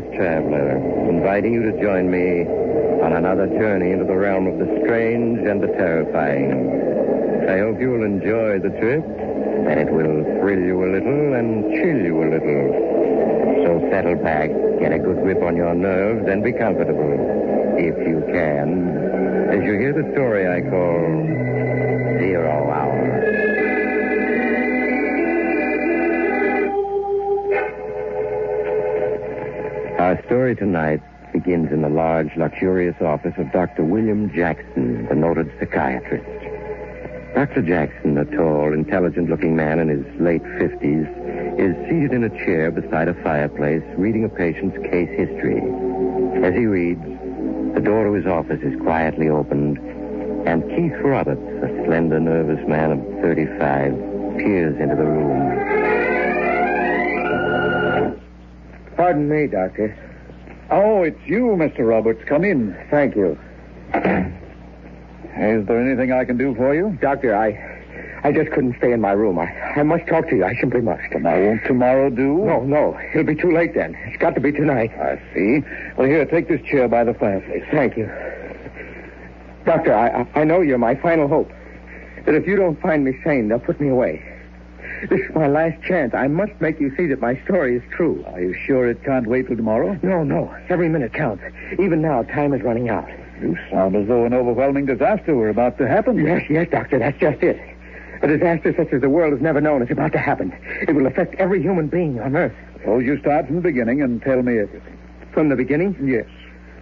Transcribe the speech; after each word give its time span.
mysterious 0.00 0.16
traveler, 0.16 0.76
inviting 1.08 1.54
you 1.54 1.62
to 1.70 1.82
join 1.82 2.10
me 2.10 2.46
on 3.02 3.12
another 3.12 3.46
journey 3.46 3.92
into 3.92 4.04
the 4.04 4.16
realm 4.16 4.46
of 4.46 4.58
the 4.58 4.66
strange 4.82 5.40
and 5.46 5.62
the 5.62 5.68
terrifying. 5.68 7.48
I 7.48 7.58
hope 7.58 7.80
you 7.80 7.90
will 7.90 8.04
enjoy 8.04 8.58
the 8.58 8.70
trip, 8.78 9.04
and 9.04 9.80
it 9.80 9.90
will 9.90 10.24
thrill 10.40 10.60
you 10.60 10.84
a 10.84 10.88
little 10.92 11.34
and 11.34 11.72
chill 11.74 11.98
you 11.98 12.22
a 12.22 12.28
little. 12.28 12.68
So 13.64 13.88
settle 13.90 14.16
back, 14.16 14.50
get 14.78 14.92
a 14.92 14.98
good 14.98 15.22
grip 15.22 15.42
on 15.42 15.56
your 15.56 15.74
nerves, 15.74 16.28
and 16.28 16.42
be 16.44 16.52
comfortable, 16.52 17.76
if 17.78 17.96
you 18.06 18.22
can, 18.32 19.48
as 19.50 19.64
you 19.64 19.78
hear 19.78 19.92
the 19.92 20.10
story 20.12 20.46
I 20.46 20.60
call 20.60 22.20
Zero 22.20 22.70
Hour. 22.70 22.89
Story 30.30 30.54
tonight 30.54 31.02
begins 31.32 31.72
in 31.72 31.82
the 31.82 31.88
large, 31.88 32.30
luxurious 32.36 32.94
office 33.00 33.34
of 33.36 33.50
Dr. 33.50 33.82
William 33.82 34.32
Jackson, 34.32 35.06
the 35.06 35.14
noted 35.16 35.50
psychiatrist. 35.58 36.24
Dr. 37.34 37.62
Jackson, 37.62 38.16
a 38.16 38.24
tall, 38.24 38.72
intelligent 38.72 39.28
looking 39.28 39.56
man 39.56 39.80
in 39.80 39.88
his 39.88 40.20
late 40.20 40.44
50s, 40.44 41.58
is 41.58 41.74
seated 41.90 42.12
in 42.12 42.22
a 42.22 42.28
chair 42.46 42.70
beside 42.70 43.08
a 43.08 43.22
fireplace 43.24 43.82
reading 43.98 44.22
a 44.24 44.28
patient's 44.28 44.78
case 44.88 45.10
history. 45.18 45.58
As 46.44 46.54
he 46.54 46.66
reads, 46.66 47.02
the 47.74 47.80
door 47.80 48.04
to 48.04 48.12
his 48.12 48.26
office 48.26 48.60
is 48.62 48.80
quietly 48.82 49.28
opened, 49.28 49.78
and 50.46 50.62
Keith 50.70 50.94
Roberts, 51.02 51.42
a 51.42 51.84
slender, 51.86 52.20
nervous 52.20 52.64
man 52.68 52.92
of 52.92 53.00
35, 53.20 54.38
peers 54.38 54.78
into 54.78 54.94
the 54.94 55.02
room. 55.02 55.50
Pardon 58.94 59.28
me, 59.28 59.48
Doctor. 59.48 60.09
Oh, 60.70 61.02
it's 61.02 61.18
you, 61.26 61.46
Mr. 61.58 61.88
Roberts. 61.88 62.22
Come 62.26 62.44
in. 62.44 62.76
Thank 62.90 63.16
you. 63.16 63.38
Is 63.92 65.66
there 65.66 65.80
anything 65.80 66.12
I 66.12 66.24
can 66.24 66.36
do 66.36 66.54
for 66.54 66.74
you? 66.74 66.96
Doctor, 67.00 67.34
I 67.34 67.70
I 68.22 68.32
just 68.32 68.50
couldn't 68.50 68.76
stay 68.76 68.92
in 68.92 69.00
my 69.00 69.12
room. 69.12 69.38
I, 69.38 69.46
I 69.76 69.82
must 69.82 70.06
talk 70.06 70.28
to 70.28 70.36
you. 70.36 70.44
I 70.44 70.54
simply 70.60 70.82
must. 70.82 71.02
Now, 71.14 71.40
won't 71.40 71.64
tomorrow 71.64 72.10
do? 72.10 72.44
No, 72.44 72.62
no. 72.62 72.98
It'll 73.12 73.24
be 73.24 73.34
too 73.34 73.50
late 73.50 73.74
then. 73.74 73.94
It's 74.06 74.18
got 74.18 74.34
to 74.34 74.40
be 74.40 74.52
tonight. 74.52 74.90
I 74.92 75.16
see. 75.34 75.60
Well, 75.96 76.06
here, 76.06 76.26
take 76.26 76.48
this 76.48 76.60
chair 76.62 76.86
by 76.86 77.04
the 77.04 77.14
fireplace. 77.14 77.64
Thank 77.70 77.96
you. 77.96 78.06
Doctor, 79.64 79.94
I, 79.94 80.28
I 80.34 80.44
know 80.44 80.60
you're 80.60 80.78
my 80.78 80.94
final 80.96 81.28
hope. 81.28 81.50
That 82.26 82.34
if 82.34 82.46
you 82.46 82.56
don't 82.56 82.80
find 82.82 83.04
me 83.04 83.18
sane, 83.24 83.48
they'll 83.48 83.58
put 83.58 83.80
me 83.80 83.88
away. 83.88 84.22
This 85.08 85.20
is 85.20 85.34
my 85.34 85.46
last 85.48 85.82
chance. 85.82 86.12
I 86.14 86.26
must 86.28 86.52
make 86.60 86.78
you 86.78 86.94
see 86.96 87.06
that 87.06 87.20
my 87.20 87.40
story 87.44 87.76
is 87.76 87.82
true. 87.90 88.24
Are 88.28 88.40
you 88.40 88.54
sure 88.54 88.88
it 88.88 89.02
can't 89.02 89.26
wait 89.26 89.46
till 89.46 89.56
tomorrow? 89.56 89.98
No, 90.02 90.22
no. 90.22 90.54
Every 90.68 90.88
minute 90.88 91.14
counts. 91.14 91.42
Even 91.78 92.02
now, 92.02 92.22
time 92.24 92.52
is 92.52 92.62
running 92.62 92.90
out. 92.90 93.08
You 93.40 93.56
sound 93.70 93.96
as 93.96 94.06
though 94.08 94.26
an 94.26 94.34
overwhelming 94.34 94.84
disaster 94.86 95.34
were 95.34 95.48
about 95.48 95.78
to 95.78 95.88
happen. 95.88 96.18
Yes, 96.22 96.42
yes, 96.50 96.68
Doctor, 96.70 96.98
that's 96.98 97.18
just 97.18 97.42
it. 97.42 97.58
A 98.22 98.26
disaster 98.28 98.74
such 98.76 98.92
as 98.92 99.00
the 99.00 99.08
world 99.08 99.32
has 99.32 99.40
never 99.40 99.62
known 99.62 99.82
is 99.82 99.90
about 99.90 100.12
to 100.12 100.18
happen. 100.18 100.52
It 100.86 100.94
will 100.94 101.06
affect 101.06 101.34
every 101.36 101.62
human 101.62 101.88
being 101.88 102.20
on 102.20 102.36
Earth. 102.36 102.54
Suppose 102.74 103.04
you 103.04 103.18
start 103.20 103.46
from 103.46 103.56
the 103.56 103.62
beginning 103.62 104.02
and 104.02 104.20
tell 104.20 104.42
me 104.42 104.58
everything. 104.58 104.98
From 105.32 105.48
the 105.48 105.56
beginning? 105.56 105.96
Yes. 106.02 106.26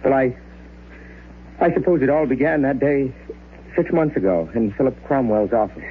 Well, 0.03 0.13
I. 0.13 0.35
I 1.61 1.73
suppose 1.73 2.01
it 2.01 2.09
all 2.09 2.25
began 2.25 2.61
that 2.63 2.79
day 2.79 3.13
six 3.75 3.91
months 3.93 4.17
ago 4.17 4.49
in 4.53 4.71
Philip 4.73 4.95
Cromwell's 5.05 5.53
office. 5.53 5.83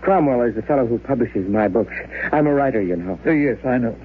Cromwell 0.00 0.42
is 0.42 0.54
the 0.54 0.62
fellow 0.62 0.86
who 0.86 0.98
publishes 0.98 1.48
my 1.48 1.68
books. 1.68 1.92
I'm 2.32 2.46
a 2.46 2.54
writer, 2.54 2.80
you 2.80 2.96
know. 2.96 3.18
Oh, 3.24 3.30
yes, 3.30 3.58
I 3.64 3.78
know. 3.78 3.96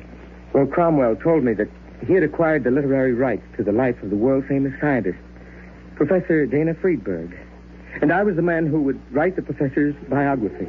Well, 0.54 0.66
Cromwell 0.66 1.16
told 1.18 1.44
me 1.44 1.54
that 1.54 1.70
he 2.06 2.14
had 2.14 2.24
acquired 2.24 2.64
the 2.64 2.72
literary 2.72 3.14
rights 3.14 3.44
to 3.58 3.64
the 3.64 3.72
life 3.72 4.02
of 4.04 4.10
the 4.10 4.16
world 4.16 4.46
famous 4.48 4.74
scientist, 4.82 5.18
Professor 5.96 6.46
Dana 6.46 6.74
Friedberg. 6.74 7.38
And 8.02 8.12
I 8.12 8.24
was 8.24 8.36
the 8.36 8.42
man 8.42 8.66
who 8.66 8.82
would 8.82 9.00
write 9.12 9.36
the 9.36 9.42
professor's 9.42 9.96
biography. 10.10 10.68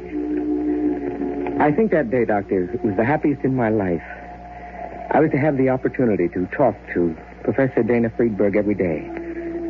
I 1.59 1.71
think 1.71 1.91
that 1.91 2.11
day, 2.11 2.25
Doctor, 2.25 2.79
was 2.83 2.95
the 2.95 3.05
happiest 3.05 3.43
in 3.43 3.55
my 3.55 3.69
life. 3.69 4.03
I 5.11 5.19
was 5.19 5.31
to 5.31 5.37
have 5.37 5.57
the 5.57 5.69
opportunity 5.69 6.27
to 6.29 6.45
talk 6.47 6.75
to 6.93 7.15
Professor 7.43 7.83
Dana 7.83 8.09
Friedberg 8.09 8.55
every 8.55 8.75
day 8.75 9.09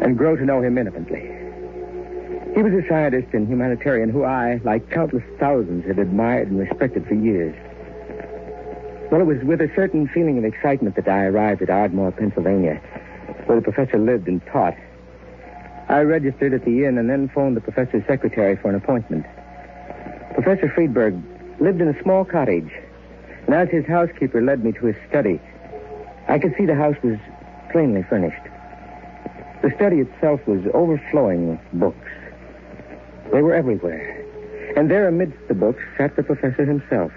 and 0.01 0.17
grow 0.17 0.35
to 0.35 0.43
know 0.43 0.61
him 0.61 0.77
intimately. 0.77 1.34
He 2.55 2.63
was 2.63 2.71
a 2.71 2.87
scientist 2.87 3.33
and 3.33 3.49
humanitarian 3.49 4.09
who 4.09 4.23
I, 4.23 4.61
like 4.63 4.89
countless 4.89 5.25
thousands, 5.37 5.85
had 5.85 5.99
admired 5.99 6.47
and 6.47 6.57
respected 6.57 7.05
for 7.05 7.13
years. 7.13 7.53
Well, 9.11 9.19
it 9.19 9.25
was 9.25 9.43
with 9.43 9.59
a 9.59 9.69
certain 9.75 10.07
feeling 10.07 10.37
of 10.37 10.45
excitement 10.45 10.95
that 10.95 11.09
I 11.09 11.25
arrived 11.25 11.61
at 11.61 11.69
Ardmore, 11.69 12.13
Pennsylvania, 12.13 12.75
where 13.45 13.59
the 13.59 13.61
professor 13.61 13.97
lived 13.97 14.29
and 14.29 14.41
taught. 14.45 14.73
I 15.89 15.99
registered 15.99 16.53
at 16.53 16.63
the 16.63 16.85
inn 16.85 16.97
and 16.97 17.09
then 17.09 17.27
phoned 17.27 17.57
the 17.57 17.61
professor's 17.61 18.05
secretary 18.07 18.55
for 18.55 18.69
an 18.69 18.75
appointment. 18.75 19.25
Professor 20.33 20.69
Friedberg 20.69 21.21
lived 21.59 21.81
in 21.81 21.89
a 21.89 22.03
small 22.03 22.23
cottage, 22.23 22.71
and 23.47 23.53
as 23.53 23.67
his 23.67 23.85
housekeeper 23.85 24.41
led 24.41 24.63
me 24.63 24.71
to 24.71 24.85
his 24.85 24.95
study, 25.09 25.41
I 26.29 26.39
could 26.39 26.55
see 26.57 26.65
the 26.65 26.75
house 26.75 26.95
was 27.03 27.17
plainly 27.73 28.03
furnished. 28.03 28.41
The 29.61 29.71
study 29.75 29.99
itself 29.99 30.39
was 30.47 30.61
overflowing 30.73 31.49
with 31.49 31.59
books. 31.73 32.04
They 33.31 33.41
were 33.41 33.53
everywhere. 33.53 34.21
And 34.75 34.89
there 34.89 35.07
amidst 35.07 35.37
the 35.47 35.53
books 35.53 35.81
sat 35.97 36.15
the 36.15 36.23
professor 36.23 36.65
himself. 36.65 37.11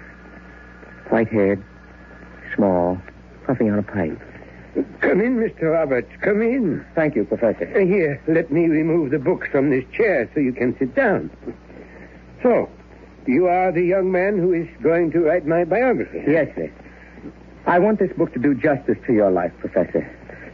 White 1.09 1.27
haired, 1.29 1.63
small, 2.55 2.97
puffing 3.45 3.69
on 3.71 3.79
a 3.79 3.83
pipe. 3.83 4.19
Come 5.01 5.19
in, 5.21 5.37
Mr. 5.37 5.71
Roberts. 5.73 6.09
Come 6.21 6.41
in. 6.41 6.85
Thank 6.95 7.15
you, 7.15 7.25
Professor. 7.25 7.65
Uh, 7.75 7.79
Here, 7.85 8.21
let 8.27 8.51
me 8.51 8.67
remove 8.67 9.11
the 9.11 9.19
books 9.19 9.47
from 9.51 9.71
this 9.71 9.83
chair 9.91 10.29
so 10.33 10.39
you 10.39 10.53
can 10.53 10.77
sit 10.77 10.93
down. 10.95 11.31
So, 12.43 12.69
you 13.25 13.47
are 13.47 13.71
the 13.71 13.81
young 13.83 14.11
man 14.11 14.37
who 14.37 14.53
is 14.53 14.67
going 14.81 15.11
to 15.11 15.19
write 15.21 15.45
my 15.47 15.65
biography. 15.65 16.23
Yes, 16.27 16.47
sir. 16.55 16.71
I 17.65 17.79
want 17.79 17.99
this 17.99 18.11
book 18.15 18.31
to 18.33 18.39
do 18.39 18.53
justice 18.55 18.97
to 19.07 19.13
your 19.13 19.31
life, 19.31 19.51
Professor. 19.59 20.07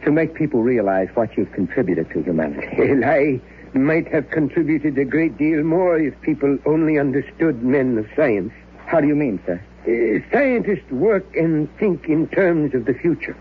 To 0.04 0.10
make 0.10 0.34
people 0.34 0.62
realize 0.62 1.08
what 1.14 1.36
you've 1.36 1.52
contributed 1.52 2.10
to 2.10 2.22
humanity. 2.22 2.68
Well, 2.78 3.04
I 3.04 3.40
might 3.74 4.08
have 4.08 4.30
contributed 4.30 4.98
a 4.98 5.04
great 5.04 5.36
deal 5.36 5.62
more 5.62 5.98
if 5.98 6.18
people 6.22 6.58
only 6.66 6.98
understood 6.98 7.62
men 7.62 7.98
of 7.98 8.06
science. 8.16 8.52
How 8.86 9.00
do 9.00 9.06
you 9.06 9.16
mean, 9.16 9.40
sir? 9.44 9.60
Uh, 9.86 10.20
scientists 10.32 10.90
work 10.90 11.24
and 11.36 11.68
think 11.78 12.08
in 12.08 12.28
terms 12.28 12.74
of 12.74 12.84
the 12.84 12.94
future. 12.94 13.36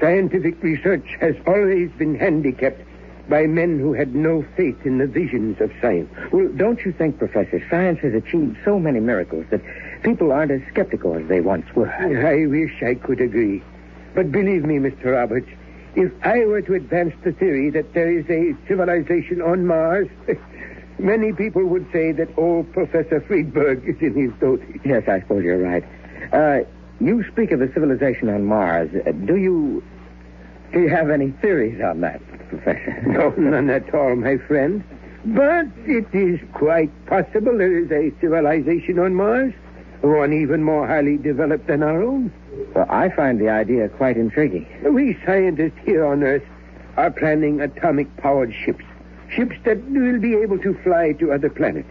Scientific 0.00 0.62
research 0.62 1.16
has 1.20 1.34
always 1.46 1.90
been 1.92 2.14
handicapped 2.14 2.80
by 3.28 3.46
men 3.46 3.78
who 3.78 3.92
had 3.92 4.14
no 4.14 4.44
faith 4.56 4.76
in 4.84 4.98
the 4.98 5.06
visions 5.06 5.60
of 5.60 5.70
science. 5.80 6.10
Well, 6.32 6.48
don't 6.56 6.80
you 6.84 6.92
think, 6.92 7.18
Professor, 7.18 7.64
science 7.70 8.00
has 8.00 8.14
achieved 8.14 8.56
so 8.64 8.78
many 8.78 8.98
miracles 9.00 9.46
that 9.50 9.62
people 10.02 10.32
aren't 10.32 10.50
as 10.50 10.62
skeptical 10.68 11.14
as 11.14 11.28
they 11.28 11.40
once 11.40 11.66
were? 11.74 11.90
I 11.90 12.46
wish 12.46 12.82
I 12.82 12.94
could 12.94 13.20
agree. 13.20 13.62
But 14.14 14.32
believe 14.32 14.64
me, 14.64 14.78
Mr. 14.78 15.12
Roberts, 15.12 15.48
if 15.94 16.12
I 16.22 16.44
were 16.46 16.62
to 16.62 16.74
advance 16.74 17.14
the 17.24 17.32
theory 17.32 17.70
that 17.70 17.94
there 17.94 18.10
is 18.10 18.24
a 18.30 18.56
civilization 18.68 19.42
on 19.42 19.66
Mars, 19.66 20.08
many 20.98 21.32
people 21.32 21.64
would 21.64 21.86
say 21.92 22.12
that 22.12 22.28
old 22.36 22.72
Professor 22.72 23.20
Friedberg 23.20 23.84
is 23.86 23.96
in 24.00 24.14
his 24.14 24.30
dotage. 24.40 24.80
Yes, 24.84 25.08
I 25.08 25.20
suppose 25.20 25.44
you're 25.44 25.58
right. 25.58 25.84
Uh, 26.32 26.60
you 27.00 27.24
speak 27.32 27.50
of 27.50 27.60
a 27.62 27.72
civilization 27.72 28.28
on 28.28 28.44
Mars. 28.44 28.90
Uh, 29.06 29.12
do 29.12 29.36
you 29.36 29.82
do 30.72 30.80
you 30.80 30.88
have 30.88 31.10
any 31.10 31.30
theories 31.42 31.80
on 31.82 32.00
that, 32.02 32.20
Professor? 32.48 33.02
No, 33.06 33.30
none 33.30 33.70
at 33.70 33.92
all, 33.92 34.14
my 34.14 34.36
friend. 34.36 34.84
But 35.24 35.66
it 35.84 36.06
is 36.14 36.40
quite 36.52 36.90
possible 37.06 37.58
there 37.58 37.76
is 37.76 37.90
a 37.90 38.14
civilization 38.20 38.98
on 38.98 39.14
Mars, 39.14 39.52
one 40.02 40.32
even 40.32 40.62
more 40.62 40.86
highly 40.86 41.16
developed 41.18 41.66
than 41.66 41.82
our 41.82 42.02
own. 42.02 42.32
Well, 42.74 42.86
I 42.88 43.08
find 43.10 43.40
the 43.40 43.48
idea 43.48 43.88
quite 43.88 44.16
intriguing. 44.16 44.66
We 44.84 45.18
scientists 45.24 45.78
here 45.84 46.04
on 46.04 46.22
Earth 46.22 46.44
are 46.96 47.10
planning 47.10 47.60
atomic 47.60 48.14
powered 48.16 48.54
ships. 48.54 48.84
Ships 49.30 49.56
that 49.64 49.82
will 49.90 50.18
be 50.18 50.34
able 50.34 50.58
to 50.58 50.74
fly 50.82 51.12
to 51.14 51.32
other 51.32 51.50
planets. 51.50 51.88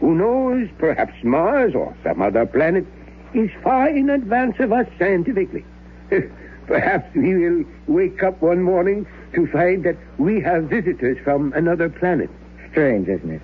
Who 0.00 0.14
knows, 0.14 0.68
perhaps 0.78 1.14
Mars 1.22 1.74
or 1.74 1.96
some 2.02 2.20
other 2.20 2.46
planet 2.46 2.86
is 3.32 3.50
far 3.62 3.88
in 3.88 4.10
advance 4.10 4.56
of 4.60 4.72
us 4.72 4.86
scientifically. 4.98 5.64
perhaps 6.66 7.14
we 7.14 7.34
will 7.34 7.64
wake 7.86 8.22
up 8.22 8.40
one 8.40 8.62
morning 8.62 9.06
to 9.34 9.46
find 9.48 9.84
that 9.84 9.96
we 10.18 10.40
have 10.40 10.64
visitors 10.64 11.18
from 11.24 11.52
another 11.54 11.88
planet. 11.88 12.30
Strange, 12.70 13.08
isn't 13.08 13.30
it? 13.30 13.42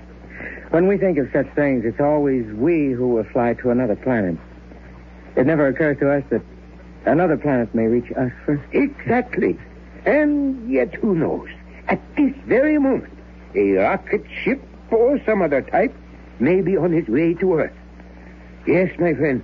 When 0.70 0.86
we 0.86 0.98
think 0.98 1.18
of 1.18 1.28
such 1.32 1.48
things, 1.54 1.84
it's 1.84 2.00
always 2.00 2.46
we 2.54 2.92
who 2.92 3.08
will 3.08 3.24
fly 3.24 3.54
to 3.54 3.70
another 3.70 3.96
planet. 3.96 4.36
It 5.36 5.46
never 5.46 5.68
occurs 5.68 5.98
to 5.98 6.12
us 6.12 6.24
that 6.30 6.42
another 7.06 7.36
planet 7.36 7.74
may 7.74 7.86
reach 7.86 8.10
us 8.16 8.32
first. 8.46 8.62
Exactly. 8.72 9.58
And 10.04 10.70
yet, 10.70 10.94
who 10.94 11.14
knows? 11.14 11.48
At 11.88 12.00
this 12.16 12.32
very 12.46 12.78
moment, 12.78 13.12
a 13.54 13.72
rocket 13.72 14.24
ship 14.42 14.62
or 14.90 15.20
some 15.24 15.42
other 15.42 15.62
type 15.62 15.94
may 16.38 16.60
be 16.62 16.76
on 16.76 16.94
its 16.94 17.08
way 17.08 17.34
to 17.34 17.54
Earth. 17.54 17.76
Yes, 18.66 18.90
my 18.98 19.14
friend, 19.14 19.42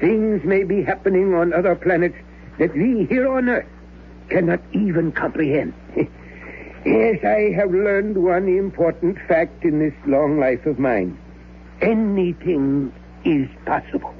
things 0.00 0.44
may 0.44 0.64
be 0.64 0.82
happening 0.82 1.34
on 1.34 1.52
other 1.52 1.74
planets 1.74 2.16
that 2.58 2.74
we 2.74 3.06
here 3.06 3.30
on 3.30 3.48
Earth 3.48 3.66
cannot 4.28 4.60
even 4.72 5.12
comprehend. 5.12 5.74
yes, 5.96 7.18
I 7.24 7.52
have 7.56 7.70
learned 7.72 8.22
one 8.22 8.48
important 8.48 9.18
fact 9.28 9.64
in 9.64 9.78
this 9.78 9.94
long 10.06 10.38
life 10.38 10.64
of 10.66 10.78
mine. 10.78 11.18
Anything 11.82 12.92
is 13.24 13.48
possible. 13.66 14.14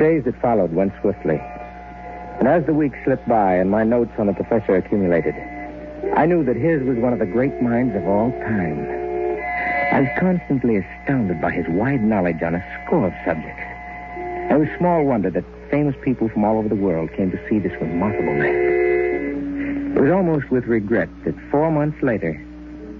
Days 0.00 0.24
that 0.24 0.40
followed 0.40 0.72
went 0.72 0.92
swiftly. 1.00 1.38
And 2.40 2.48
as 2.48 2.64
the 2.64 2.72
weeks 2.72 2.98
slipped 3.04 3.28
by 3.28 3.54
and 3.54 3.70
my 3.70 3.84
notes 3.84 4.12
on 4.18 4.26
the 4.26 4.32
professor 4.32 4.74
accumulated, 4.74 5.34
I 6.16 6.24
knew 6.24 6.42
that 6.44 6.56
his 6.56 6.82
was 6.82 6.96
one 6.96 7.12
of 7.12 7.18
the 7.18 7.26
great 7.26 7.60
minds 7.60 7.94
of 7.94 8.08
all 8.08 8.32
time. 8.40 8.80
I 9.92 10.00
was 10.00 10.08
constantly 10.18 10.76
astounded 10.78 11.40
by 11.40 11.50
his 11.50 11.66
wide 11.68 12.02
knowledge 12.02 12.42
on 12.42 12.54
a 12.54 12.64
score 12.86 13.08
of 13.08 13.12
subjects. 13.26 13.62
It 14.50 14.58
was 14.58 14.68
small 14.78 15.04
wonder 15.04 15.30
that 15.30 15.44
famous 15.70 15.94
people 16.02 16.28
from 16.30 16.44
all 16.44 16.58
over 16.58 16.68
the 16.68 16.74
world 16.74 17.12
came 17.12 17.30
to 17.30 17.48
see 17.48 17.58
this 17.58 17.72
remarkable 17.80 18.34
man. 18.34 19.92
It 19.96 20.00
was 20.00 20.10
almost 20.10 20.50
with 20.50 20.64
regret 20.64 21.10
that 21.24 21.34
four 21.50 21.70
months 21.70 22.02
later, 22.02 22.40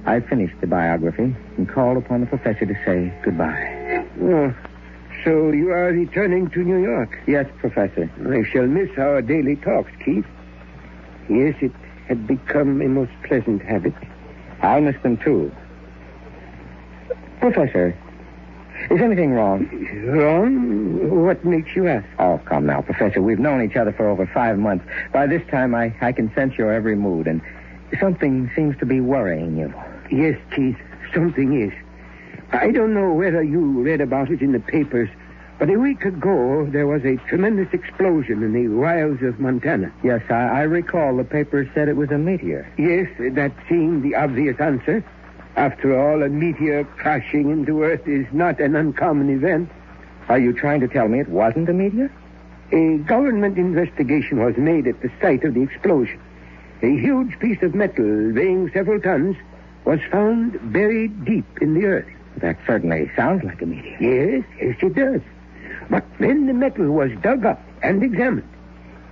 I 0.05 0.20
finished 0.20 0.61
the 0.61 0.67
biography 0.67 1.35
and 1.56 1.69
called 1.69 1.97
upon 1.97 2.20
the 2.20 2.26
professor 2.26 2.67
to 2.67 2.75
say 2.85 3.12
goodbye. 3.23 4.05
So 5.25 5.50
you 5.50 5.70
are 5.70 5.93
returning 5.93 6.49
to 6.50 6.61
New 6.61 6.82
York? 6.82 7.19
Yes, 7.26 7.46
Professor. 7.58 8.11
I 8.28 8.43
shall 8.50 8.67
miss 8.67 8.90
our 8.99 9.22
daily 9.22 9.56
talks, 9.56 9.90
Keith. 10.05 10.25
Yes, 11.28 11.55
it 11.61 11.72
had 12.08 12.26
become 12.26 12.81
a 12.82 12.88
most 12.88 13.12
pleasant 13.25 13.62
habit. 13.62 13.94
I'll 14.62 14.81
miss 14.81 14.96
them, 15.02 15.17
too. 15.19 15.52
Professor, 17.40 17.96
is 18.90 19.00
anything 19.00 19.32
wrong? 19.32 19.69
Wrong? 20.06 21.25
What 21.25 21.44
makes 21.44 21.75
you 21.76 21.87
ask? 21.87 22.06
Oh, 22.19 22.40
come 22.44 22.66
now, 22.66 22.81
Professor. 22.81 23.23
We've 23.23 23.38
known 23.38 23.62
each 23.62 23.76
other 23.76 23.93
for 23.93 24.08
over 24.08 24.26
five 24.26 24.58
months. 24.58 24.84
By 25.12 25.26
this 25.26 25.43
time, 25.50 25.75
I, 25.75 25.94
I 26.00 26.12
can 26.12 26.32
sense 26.34 26.56
your 26.58 26.73
every 26.73 26.96
mood, 26.96 27.26
and 27.26 27.40
something 27.99 28.50
seems 28.55 28.76
to 28.78 28.87
be 28.87 29.00
worrying 29.00 29.56
you. 29.56 29.73
Yes, 30.11 30.38
Keith, 30.55 30.78
something 31.14 31.61
is. 31.61 31.73
I 32.52 32.73
don't 32.73 32.94
know 32.94 33.12
whether 33.12 33.43
you 33.43 33.61
read 33.82 34.00
about 34.00 34.31
it 34.31 34.43
in 34.43 34.52
the 34.52 34.61
papers, 34.61 35.08
but 35.58 35.70
a 35.70 35.79
week 35.79 36.05
ago 36.05 36.67
there 36.70 36.87
was 36.87 37.05
a 37.05 37.17
tremendous 37.29 37.73
explosion 37.73 38.43
in 38.43 38.52
the 38.52 38.69
wilds 38.69 39.23
of 39.23 39.38
Montana. 39.38 39.93
Yes, 40.02 40.23
I, 40.29 40.35
I 40.35 40.62
recall 40.62 41.17
the 41.17 41.25
papers 41.25 41.69
said 41.75 41.88
it 41.88 41.97
was 41.97 42.11
a 42.11 42.19
meteor. 42.19 42.70
Yes, 42.76 43.08
that 43.35 43.52
seemed 43.69 44.02
the 44.02 44.17
obvious 44.17 44.58
answer. 44.58 45.05
After 45.56 45.99
all, 45.99 46.23
a 46.23 46.29
meteor 46.29 46.85
crashing 46.85 47.50
into 47.50 47.82
Earth 47.85 48.08
is 48.08 48.26
not 48.32 48.58
an 48.61 48.75
uncommon 48.75 49.31
event. 49.31 49.70
Are 50.29 50.38
you 50.38 50.52
trying 50.52 50.81
to 50.81 50.88
tell 50.88 51.06
me 51.06 51.20
it 51.20 51.29
wasn't 51.29 51.69
a 51.69 51.73
meteor? 51.73 52.11
A 52.73 52.99
government 52.99 53.58
investigation 53.58 54.43
was 54.43 54.56
made 54.56 54.87
at 54.87 55.00
the 55.02 55.11
site 55.20 55.44
of 55.44 55.55
the 55.55 55.62
explosion. 55.62 56.20
A 56.82 56.97
huge 56.97 57.38
piece 57.38 57.62
of 57.62 57.75
metal 57.75 58.32
weighing 58.32 58.70
several 58.73 59.00
tons 59.00 59.37
was 59.85 60.00
found 60.11 60.73
buried 60.73 61.25
deep 61.25 61.47
in 61.61 61.75
the 61.75 61.85
earth. 61.85 62.08
That 62.38 62.56
certainly 62.66 63.10
sounds 63.16 63.44
like 63.44 63.60
a 63.62 63.66
meteor. 63.66 63.98
Yes, 64.00 64.44
yes, 64.60 64.76
it 64.82 64.94
does. 64.94 65.20
But 65.90 66.04
when 66.18 66.46
the 66.46 66.52
metal 66.54 66.90
was 66.90 67.10
dug 67.22 67.44
up 67.44 67.60
and 67.82 68.02
examined, 68.02 68.48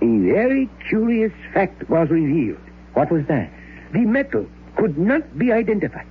a 0.01 0.05
very 0.33 0.69
curious 0.87 1.33
fact 1.53 1.89
was 1.89 2.09
revealed. 2.09 2.57
What 2.93 3.11
was 3.11 3.25
that? 3.27 3.51
The 3.91 3.99
metal 3.99 4.47
could 4.77 4.97
not 4.97 5.37
be 5.37 5.51
identified. 5.51 6.07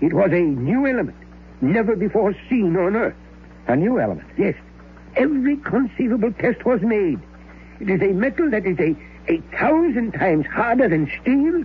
It 0.00 0.12
was 0.12 0.30
a 0.32 0.40
new 0.40 0.86
element, 0.86 1.16
never 1.60 1.96
before 1.96 2.34
seen 2.48 2.76
on 2.76 2.96
Earth. 2.96 3.14
A 3.68 3.76
new 3.76 4.00
element? 4.00 4.28
Yes. 4.36 4.54
Every 5.16 5.56
conceivable 5.58 6.32
test 6.32 6.64
was 6.64 6.80
made. 6.82 7.20
It 7.80 7.90
is 7.90 8.00
a 8.02 8.12
metal 8.12 8.50
that 8.50 8.66
is 8.66 8.78
a, 8.78 8.96
a 9.30 9.40
thousand 9.56 10.12
times 10.12 10.46
harder 10.46 10.88
than 10.88 11.10
steel, 11.20 11.64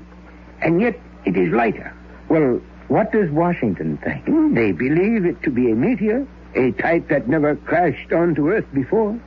and 0.61 0.81
yet 0.81 0.99
it 1.25 1.35
is 1.37 1.51
lighter. 1.51 1.93
Well, 2.29 2.61
what 2.88 3.12
does 3.12 3.30
Washington 3.31 3.97
think? 3.97 4.25
They 4.56 4.71
believe 4.71 5.25
it 5.25 5.41
to 5.44 5.50
be 5.50 5.71
a 5.71 5.75
meteor, 5.75 6.27
a 6.56 6.71
type 6.74 7.07
that 7.09 7.27
never 7.27 7.56
crashed 7.56 8.12
onto 8.12 8.50
Earth 8.50 8.65
before. 8.74 9.19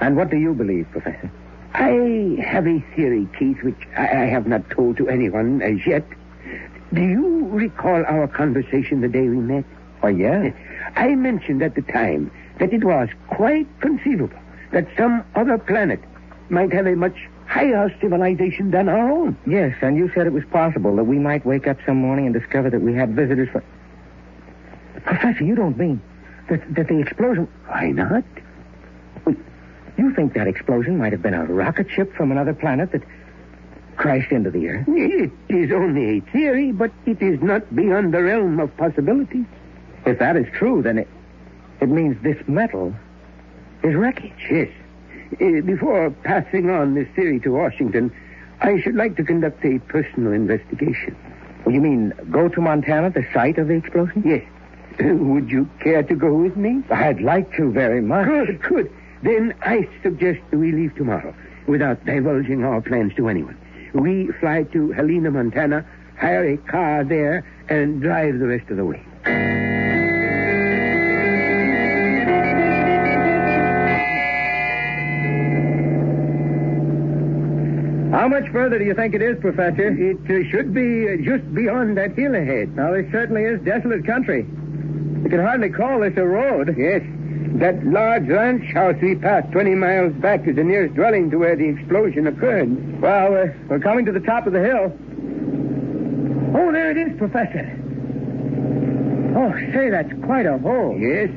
And 0.00 0.16
what 0.16 0.30
do 0.30 0.36
you 0.36 0.54
believe, 0.54 0.90
Professor? 0.90 1.30
I 1.74 2.38
have 2.42 2.66
a 2.66 2.80
theory, 2.94 3.28
Keith, 3.38 3.62
which 3.62 3.86
I 3.96 4.26
have 4.26 4.46
not 4.46 4.68
told 4.70 4.96
to 4.96 5.08
anyone 5.08 5.62
as 5.62 5.86
yet. 5.86 6.04
Do 6.92 7.02
you 7.02 7.48
recall 7.48 8.04
our 8.06 8.26
conversation 8.28 9.00
the 9.00 9.08
day 9.08 9.28
we 9.28 9.36
met? 9.36 9.64
Oh, 10.02 10.08
yes. 10.08 10.54
I 10.94 11.14
mentioned 11.14 11.62
at 11.62 11.74
the 11.74 11.82
time 11.82 12.30
that 12.58 12.72
it 12.72 12.84
was 12.84 13.08
quite 13.28 13.66
conceivable 13.80 14.38
that 14.72 14.86
some 14.96 15.24
other 15.34 15.58
planet 15.58 16.00
might 16.48 16.72
have 16.72 16.86
a 16.86 16.96
much 16.96 17.16
higher 17.46 17.94
civilization 18.00 18.70
than 18.70 18.88
our 18.88 19.10
own. 19.10 19.36
Yes, 19.46 19.76
and 19.80 19.96
you 19.96 20.10
said 20.14 20.26
it 20.26 20.32
was 20.32 20.44
possible 20.46 20.96
that 20.96 21.04
we 21.04 21.18
might 21.18 21.46
wake 21.46 21.66
up 21.66 21.78
some 21.86 21.96
morning 21.96 22.26
and 22.26 22.34
discover 22.34 22.70
that 22.70 22.80
we 22.80 22.94
had 22.94 23.14
visitors 23.14 23.48
from. 23.50 23.62
Professor, 25.04 25.44
you 25.44 25.54
don't 25.54 25.78
mean 25.78 26.00
that, 26.50 26.74
that 26.74 26.88
the 26.88 26.98
explosion. 26.98 27.48
Why 27.66 27.90
not? 27.90 28.24
You 29.96 30.12
think 30.14 30.34
that 30.34 30.46
explosion 30.46 30.98
might 30.98 31.12
have 31.12 31.22
been 31.22 31.34
a 31.34 31.44
rocket 31.44 31.88
ship 31.90 32.14
from 32.14 32.30
another 32.30 32.52
planet 32.52 32.92
that 32.92 33.02
crashed 33.96 34.30
into 34.30 34.50
the 34.50 34.68
Earth? 34.68 34.86
It 34.88 35.32
is 35.48 35.72
only 35.72 36.18
a 36.18 36.20
theory, 36.32 36.70
but 36.72 36.92
it 37.06 37.22
is 37.22 37.40
not 37.40 37.74
beyond 37.74 38.12
the 38.12 38.22
realm 38.22 38.60
of 38.60 38.76
possibility. 38.76 39.46
If 40.04 40.18
that 40.18 40.36
is 40.36 40.46
true, 40.52 40.82
then 40.82 40.98
it, 40.98 41.08
it 41.80 41.88
means 41.88 42.22
this 42.22 42.36
metal 42.46 42.94
is 43.82 43.94
wreckage. 43.94 44.32
Yes. 44.50 44.68
Uh, 45.32 45.60
before 45.62 46.10
passing 46.22 46.70
on 46.70 46.94
this 46.94 47.08
theory 47.16 47.40
to 47.40 47.50
Washington, 47.50 48.12
I 48.60 48.80
should 48.80 48.94
like 48.94 49.16
to 49.16 49.24
conduct 49.24 49.64
a 49.64 49.78
personal 49.80 50.32
investigation. 50.32 51.16
You 51.68 51.80
mean 51.80 52.12
go 52.30 52.48
to 52.48 52.60
Montana, 52.60 53.10
the 53.10 53.26
site 53.34 53.58
of 53.58 53.68
the 53.68 53.74
explosion? 53.74 54.22
Yes. 54.24 54.42
Would 55.00 55.50
you 55.50 55.68
care 55.80 56.02
to 56.02 56.14
go 56.14 56.32
with 56.32 56.56
me? 56.56 56.82
I'd 56.90 57.20
like 57.20 57.54
to 57.56 57.70
very 57.70 58.00
much. 58.00 58.26
Good, 58.26 58.62
good. 58.62 58.92
Then 59.22 59.54
I 59.62 59.88
suggest 60.02 60.40
we 60.52 60.72
leave 60.72 60.94
tomorrow 60.94 61.34
without 61.66 62.04
divulging 62.06 62.64
our 62.64 62.80
plans 62.80 63.14
to 63.16 63.28
anyone. 63.28 63.58
We 63.92 64.28
fly 64.40 64.62
to 64.72 64.92
Helena, 64.92 65.30
Montana, 65.30 65.84
hire 66.18 66.44
a 66.44 66.56
car 66.56 67.04
there, 67.04 67.44
and 67.68 68.00
drive 68.00 68.38
the 68.38 68.46
rest 68.46 68.70
of 68.70 68.76
the 68.76 68.84
way. 68.84 69.55
Much 78.40 78.52
further 78.52 78.78
do 78.78 78.84
you 78.84 78.92
think 78.92 79.14
it 79.14 79.22
is, 79.22 79.38
Professor? 79.40 79.88
It 79.88 80.20
uh, 80.28 80.50
should 80.50 80.74
be 80.74 81.08
uh, 81.08 81.16
just 81.24 81.54
beyond 81.54 81.96
that 81.96 82.12
hill 82.12 82.34
ahead. 82.34 82.76
Now, 82.76 82.92
this 82.92 83.10
certainly 83.10 83.44
is 83.44 83.58
desolate 83.62 84.04
country. 84.04 84.42
You 84.42 85.28
can 85.30 85.40
hardly 85.40 85.70
call 85.70 86.00
this 86.00 86.12
a 86.18 86.24
road. 86.24 86.76
Yes. 86.76 87.00
That 87.60 87.82
large 87.86 88.28
ranch 88.28 88.74
house 88.74 88.96
we 89.00 89.14
passed 89.14 89.50
20 89.52 89.74
miles 89.76 90.12
back 90.20 90.46
is 90.46 90.56
the 90.56 90.64
nearest 90.64 90.94
dwelling 90.94 91.30
to 91.30 91.38
where 91.38 91.56
the 91.56 91.64
explosion 91.64 92.26
occurred. 92.26 93.00
Well, 93.00 93.30
we're, 93.30 93.56
we're 93.70 93.80
coming 93.80 94.04
to 94.04 94.12
the 94.12 94.20
top 94.20 94.46
of 94.46 94.52
the 94.52 94.60
hill. 94.60 94.92
Oh, 96.54 96.72
there 96.72 96.90
it 96.90 96.98
is, 96.98 97.16
Professor. 97.16 97.64
Oh, 99.34 99.52
say, 99.72 99.88
that's 99.88 100.12
quite 100.24 100.44
a 100.44 100.58
hole. 100.58 100.94
Yes. 100.98 101.30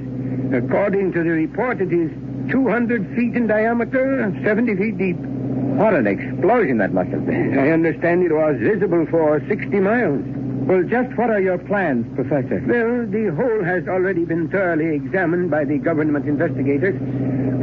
According 0.51 1.13
to 1.13 1.23
the 1.23 1.31
report, 1.31 1.79
it 1.79 1.93
is 1.93 2.11
200 2.51 3.15
feet 3.15 3.35
in 3.35 3.47
diameter 3.47 4.19
and 4.19 4.43
70 4.43 4.75
feet 4.75 4.97
deep. 4.97 5.38
What 5.79 5.93
an 5.93 6.07
explosion 6.07 6.77
that 6.79 6.91
must 6.91 7.09
have 7.11 7.25
been. 7.25 7.57
I 7.57 7.69
understand 7.71 8.21
it 8.23 8.33
was 8.33 8.57
visible 8.59 9.07
for 9.09 9.41
60 9.47 9.79
miles. 9.79 10.19
Well, 10.67 10.83
just 10.83 11.17
what 11.17 11.29
are 11.29 11.39
your 11.39 11.57
plans, 11.57 12.05
Professor? 12.15 12.61
Well, 12.67 13.07
the 13.07 13.33
hole 13.33 13.63
has 13.63 13.87
already 13.87 14.25
been 14.25 14.49
thoroughly 14.49 14.93
examined 14.93 15.49
by 15.49 15.63
the 15.63 15.77
government 15.77 16.27
investigators. 16.27 16.99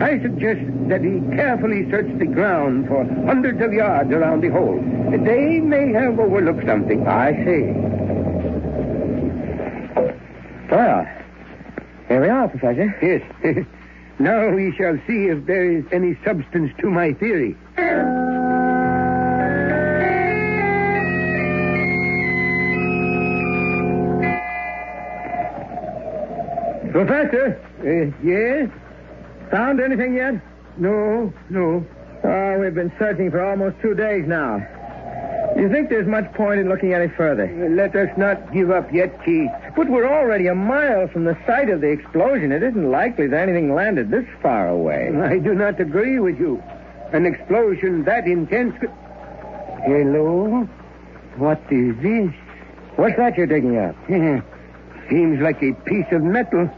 I 0.00 0.18
suggest 0.22 0.60
that 0.88 1.04
he 1.04 1.20
carefully 1.36 1.90
search 1.90 2.08
the 2.18 2.24
ground 2.24 2.88
for 2.88 3.04
hundreds 3.26 3.60
of 3.60 3.74
yards 3.74 4.10
around 4.10 4.40
the 4.40 4.48
hole. 4.48 4.80
They 5.10 5.60
may 5.60 5.92
have 5.92 6.18
overlooked 6.18 6.66
something. 6.66 7.06
I 7.06 7.32
see. 7.44 7.64
Well, 10.70 11.06
here 12.08 12.22
we 12.22 12.28
are, 12.30 12.48
Professor. 12.48 12.96
Yes. 13.02 13.66
now 14.18 14.48
we 14.50 14.74
shall 14.76 14.96
see 15.06 15.26
if 15.26 15.46
there 15.46 15.70
is 15.70 15.84
any 15.92 16.18
substance 16.24 16.72
to 16.80 16.90
my 16.90 17.12
theory. 17.14 17.56
Professor? 26.92 27.60
Uh, 27.80 28.16
yes? 28.26 28.70
Found 29.50 29.80
anything 29.80 30.14
yet? 30.14 30.34
No, 30.78 31.32
no. 31.50 31.86
Oh, 32.24 32.58
we've 32.58 32.74
been 32.74 32.92
searching 32.98 33.30
for 33.30 33.44
almost 33.44 33.76
two 33.82 33.94
days 33.94 34.24
now. 34.26 34.66
Do 35.56 35.62
you 35.62 35.70
think 35.70 35.88
there's 35.88 36.06
much 36.06 36.30
point 36.34 36.60
in 36.60 36.68
looking 36.68 36.92
any 36.92 37.08
further? 37.08 37.44
Uh, 37.46 37.70
Let 37.70 37.96
us 37.96 38.10
not 38.18 38.52
give 38.52 38.70
up 38.70 38.92
yet, 38.92 39.24
Keith. 39.24 39.50
But 39.74 39.88
we're 39.88 40.06
already 40.06 40.48
a 40.48 40.54
mile 40.54 41.08
from 41.08 41.24
the 41.24 41.36
site 41.46 41.70
of 41.70 41.80
the 41.80 41.88
explosion. 41.88 42.52
It 42.52 42.62
isn't 42.62 42.90
likely 42.90 43.26
that 43.28 43.48
anything 43.48 43.74
landed 43.74 44.10
this 44.10 44.26
far 44.42 44.68
away. 44.68 45.10
I 45.16 45.38
do 45.38 45.54
not 45.54 45.80
agree 45.80 46.20
with 46.20 46.38
you. 46.38 46.62
An 47.12 47.24
explosion 47.24 48.04
that 48.04 48.26
intense. 48.26 48.76
could- 48.78 48.90
Hello? 49.86 50.68
What 51.36 51.62
is 51.70 51.96
this? 52.02 52.32
What's 52.96 53.16
that 53.16 53.36
you're 53.36 53.46
digging 53.46 53.78
up? 53.78 53.94
Seems 55.08 55.40
like 55.40 55.62
a 55.62 55.72
piece 55.84 56.06
of 56.12 56.22
metal. 56.22 56.68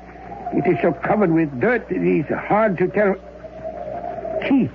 It 0.52 0.66
is 0.66 0.78
so 0.82 0.92
covered 0.92 1.32
with 1.32 1.61
dirt 1.61 1.88
that 1.88 1.97
it 1.97 2.20
is 2.20 2.26
hard 2.26 2.78
to 2.78 2.87
tell. 2.88 3.14
Keith, 4.49 4.70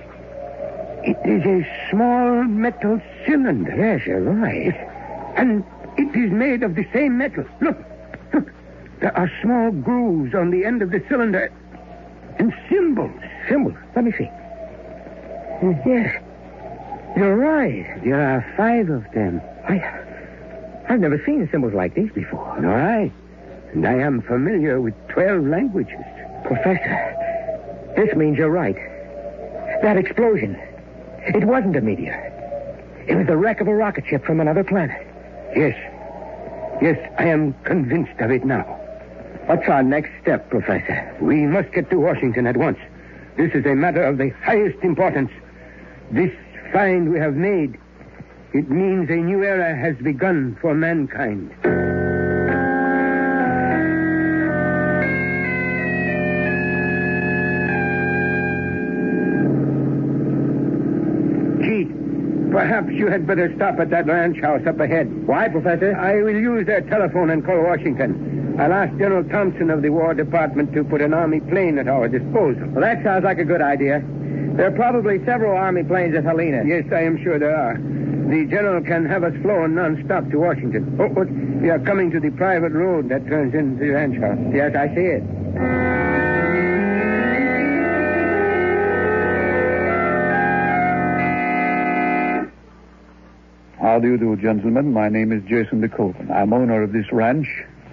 it 1.04 1.18
is 1.24 1.44
a 1.46 1.90
small 1.90 2.44
metal 2.44 3.00
cylinder. 3.26 3.74
Yes, 3.76 4.06
you're 4.06 4.20
right. 4.20 4.74
And 5.36 5.64
it 5.96 6.16
is 6.16 6.30
made 6.30 6.62
of 6.62 6.74
the 6.74 6.86
same 6.92 7.18
metal. 7.18 7.44
Look, 7.60 7.78
look. 8.32 8.50
There 9.00 9.16
are 9.16 9.30
small 9.42 9.70
grooves 9.70 10.34
on 10.34 10.50
the 10.50 10.64
end 10.64 10.82
of 10.82 10.90
the 10.90 11.02
cylinder. 11.08 11.52
And 12.38 12.52
symbols. 12.68 13.20
Symbols. 13.48 13.76
Let 13.94 14.04
me 14.04 14.12
see. 14.12 14.28
Oh, 15.62 15.78
yes. 15.86 16.20
You're 17.16 17.36
right. 17.36 18.02
There 18.02 18.20
are 18.20 18.54
five 18.56 18.88
of 18.90 19.04
them. 19.12 19.40
I, 19.68 19.78
I've 20.88 21.00
never 21.00 21.22
seen 21.24 21.48
symbols 21.50 21.74
like 21.74 21.94
these 21.94 22.10
before. 22.12 22.56
All 22.56 22.62
right. 22.62 23.12
And 23.72 23.86
I 23.86 23.94
am 23.94 24.22
familiar 24.22 24.80
with 24.80 24.94
12 25.08 25.44
languages. 25.44 26.00
Professor, 26.44 27.92
this 27.96 28.14
means 28.16 28.36
you're 28.36 28.50
right. 28.50 28.76
That 29.82 29.96
explosion, 29.96 30.56
it 31.20 31.44
wasn't 31.44 31.76
a 31.76 31.80
meteor. 31.80 32.30
It 33.06 33.16
was 33.16 33.26
the 33.26 33.36
wreck 33.36 33.60
of 33.60 33.68
a 33.68 33.74
rocket 33.74 34.06
ship 34.06 34.24
from 34.24 34.40
another 34.40 34.64
planet. 34.64 35.06
Yes. 35.54 35.76
Yes, 36.82 36.98
I 37.18 37.24
am 37.24 37.54
convinced 37.64 38.18
of 38.20 38.30
it 38.30 38.44
now. 38.44 38.62
What's 39.46 39.68
our 39.68 39.82
next 39.82 40.10
step, 40.22 40.48
Professor? 40.48 41.16
We 41.20 41.44
must 41.44 41.70
get 41.72 41.90
to 41.90 42.00
Washington 42.00 42.46
at 42.46 42.56
once. 42.56 42.78
This 43.36 43.52
is 43.52 43.66
a 43.66 43.74
matter 43.74 44.02
of 44.02 44.18
the 44.18 44.30
highest 44.42 44.82
importance. 44.82 45.30
This 46.10 46.32
find 46.72 47.12
we 47.12 47.18
have 47.18 47.34
made, 47.34 47.78
it 48.52 48.70
means 48.70 49.10
a 49.10 49.16
new 49.16 49.44
era 49.44 49.76
has 49.76 49.96
begun 49.98 50.56
for 50.60 50.74
mankind. 50.74 51.52
Perhaps 62.84 62.98
you 62.98 63.08
had 63.08 63.26
better 63.26 63.52
stop 63.56 63.78
at 63.78 63.90
that 63.90 64.06
ranch 64.06 64.40
house 64.40 64.60
up 64.66 64.78
ahead. 64.80 65.26
Why, 65.26 65.48
Professor? 65.48 65.96
I 65.96 66.22
will 66.22 66.34
use 66.34 66.66
their 66.66 66.82
telephone 66.82 67.30
and 67.30 67.44
call 67.44 67.62
Washington. 67.62 68.56
I'll 68.58 68.72
ask 68.72 68.96
General 68.98 69.24
Thompson 69.24 69.70
of 69.70 69.82
the 69.82 69.90
War 69.90 70.14
Department 70.14 70.72
to 70.74 70.84
put 70.84 71.00
an 71.00 71.12
Army 71.12 71.40
plane 71.40 71.78
at 71.78 71.88
our 71.88 72.08
disposal. 72.08 72.68
Well, 72.68 72.82
that 72.82 73.02
sounds 73.02 73.24
like 73.24 73.38
a 73.38 73.44
good 73.44 73.62
idea. 73.62 74.02
There 74.56 74.66
are 74.66 74.76
probably 74.76 75.24
several 75.24 75.56
Army 75.56 75.82
planes 75.82 76.14
at 76.14 76.24
Helena. 76.24 76.62
Yes, 76.64 76.84
I 76.92 77.02
am 77.02 77.22
sure 77.22 77.38
there 77.38 77.56
are. 77.56 77.74
The 77.74 78.46
General 78.48 78.82
can 78.82 79.06
have 79.06 79.24
us 79.24 79.34
flown 79.42 79.74
non-stop 79.74 80.30
to 80.30 80.38
Washington. 80.38 80.96
Oh, 81.00 81.12
oh, 81.16 81.24
we 81.60 81.70
are 81.70 81.80
coming 81.80 82.10
to 82.12 82.20
the 82.20 82.30
private 82.30 82.72
road 82.72 83.08
that 83.08 83.26
turns 83.26 83.54
into 83.54 83.84
the 83.84 83.90
ranch 83.90 84.18
house. 84.20 84.38
Yes, 84.52 84.74
I 84.76 84.94
see 84.94 85.18
it. 85.18 85.83
How 93.94 94.00
do 94.00 94.08
you 94.08 94.18
do, 94.18 94.34
gentlemen? 94.34 94.92
My 94.92 95.08
name 95.08 95.30
is 95.30 95.40
Jason 95.44 95.80
DeCoven. 95.80 96.28
I'm 96.28 96.52
owner 96.52 96.82
of 96.82 96.92
this 96.92 97.12
ranch. 97.12 97.46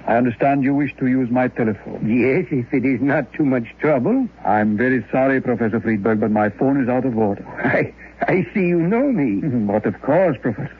I 0.08 0.18
understand 0.18 0.64
you 0.64 0.74
wish 0.74 0.96
to 0.98 1.06
use 1.06 1.30
my 1.30 1.48
telephone. 1.48 2.10
Yes, 2.10 2.48
if 2.50 2.74
it 2.74 2.84
is 2.86 3.00
not 3.02 3.32
too 3.34 3.46
much 3.46 3.66
trouble. 3.80 4.28
I'm 4.44 4.76
very 4.76 5.06
sorry, 5.12 5.40
Professor 5.42 5.80
Friedberg, 5.80 6.20
but 6.20 6.32
my 6.32 6.50
phone 6.50 6.82
is 6.82 6.90
out 6.90 7.06
of 7.06 7.16
order. 7.16 7.46
I, 7.64 7.94
I 8.28 8.48
see 8.52 8.66
you 8.66 8.80
know 8.80 9.12
me. 9.12 9.48
But 9.72 9.86
of 9.86 10.02
course, 10.02 10.38
Professor. 10.42 10.76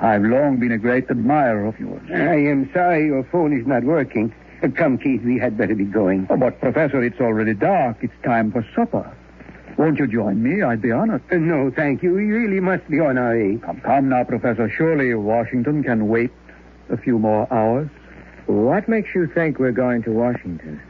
I've 0.00 0.22
long 0.22 0.56
been 0.56 0.72
a 0.72 0.78
great 0.78 1.10
admirer 1.10 1.66
of 1.66 1.78
yours. 1.78 2.00
I 2.10 2.36
am 2.36 2.70
sorry 2.72 3.04
your 3.04 3.24
phone 3.24 3.52
is 3.52 3.66
not 3.66 3.84
working. 3.84 4.32
Come, 4.76 4.96
Keith, 4.96 5.20
we 5.24 5.38
had 5.38 5.58
better 5.58 5.74
be 5.74 5.84
going. 5.84 6.26
Oh, 6.30 6.38
but, 6.38 6.58
Professor, 6.62 7.04
it's 7.04 7.20
already 7.20 7.52
dark. 7.52 7.98
It's 8.00 8.14
time 8.24 8.50
for 8.50 8.66
supper. 8.74 9.14
Won't 9.76 9.98
you 9.98 10.06
join 10.06 10.42
me? 10.42 10.62
I'd 10.62 10.80
be 10.80 10.92
honored. 10.92 11.22
Uh, 11.32 11.36
no, 11.36 11.70
thank 11.70 12.02
you. 12.02 12.14
We 12.14 12.26
really 12.26 12.60
must 12.60 12.88
be 12.88 13.00
on 13.00 13.18
our 13.18 13.36
way. 13.36 13.58
Come, 13.58 13.80
come 13.80 14.08
now, 14.08 14.24
Professor. 14.24 14.70
Surely 14.70 15.14
Washington 15.14 15.82
can 15.82 16.08
wait 16.08 16.30
a 16.90 16.96
few 16.96 17.18
more 17.18 17.52
hours. 17.52 17.88
What 18.46 18.88
makes 18.88 19.14
you 19.14 19.26
think 19.26 19.58
we're 19.58 19.72
going 19.72 20.02
to 20.04 20.10
Washington? 20.10 20.80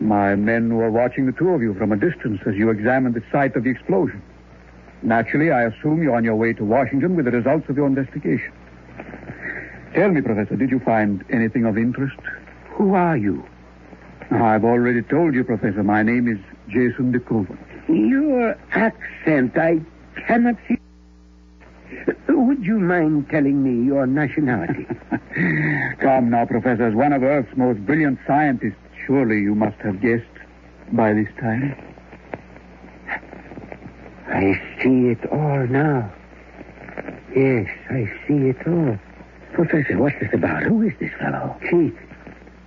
My 0.00 0.34
men 0.34 0.74
were 0.74 0.90
watching 0.90 1.26
the 1.26 1.32
two 1.32 1.50
of 1.50 1.60
you 1.60 1.74
from 1.74 1.92
a 1.92 1.96
distance 1.96 2.40
as 2.46 2.54
you 2.54 2.70
examined 2.70 3.14
the 3.14 3.22
site 3.30 3.54
of 3.54 3.64
the 3.64 3.70
explosion. 3.70 4.22
Naturally, 5.02 5.50
I 5.50 5.64
assume 5.64 6.02
you're 6.02 6.14
on 6.14 6.24
your 6.24 6.36
way 6.36 6.52
to 6.54 6.64
Washington 6.64 7.16
with 7.16 7.26
the 7.26 7.32
results 7.32 7.68
of 7.68 7.76
your 7.76 7.86
investigation. 7.86 8.52
Tell 9.94 10.10
me, 10.10 10.22
Professor, 10.22 10.56
did 10.56 10.70
you 10.70 10.78
find 10.80 11.24
anything 11.28 11.66
of 11.66 11.76
interest? 11.76 12.16
Who 12.70 12.94
are 12.94 13.16
you? 13.16 13.44
I've 14.30 14.64
already 14.64 15.02
told 15.02 15.34
you, 15.34 15.44
Professor. 15.44 15.82
My 15.82 16.02
name 16.02 16.28
is 16.28 16.38
Jason 16.68 17.12
DeCoven. 17.12 17.58
Your 17.92 18.56
accent, 18.70 19.56
I 19.58 19.80
cannot 20.26 20.56
see. 20.66 20.78
Would 22.28 22.64
you 22.64 22.78
mind 22.80 23.28
telling 23.30 23.62
me 23.62 23.84
your 23.86 24.06
nationality? 24.06 24.86
Come 26.00 26.30
now, 26.30 26.46
Professor. 26.46 26.86
As 26.88 26.94
one 26.94 27.12
of 27.12 27.22
Earth's 27.22 27.54
most 27.56 27.84
brilliant 27.84 28.18
scientists, 28.26 28.76
surely 29.06 29.40
you 29.40 29.54
must 29.54 29.76
have 29.80 30.00
guessed 30.00 30.24
by 30.92 31.12
this 31.12 31.28
time. 31.38 31.76
I 34.28 34.60
see 34.82 35.08
it 35.08 35.24
all 35.30 35.66
now. 35.66 36.10
Yes, 37.36 37.68
I 37.90 38.10
see 38.26 38.48
it 38.48 38.66
all. 38.66 38.98
Professor, 39.52 39.98
what's 39.98 40.18
this 40.18 40.32
about? 40.32 40.62
Who 40.62 40.82
is 40.82 40.92
this 40.98 41.12
fellow? 41.18 41.58
Keith, 41.70 41.96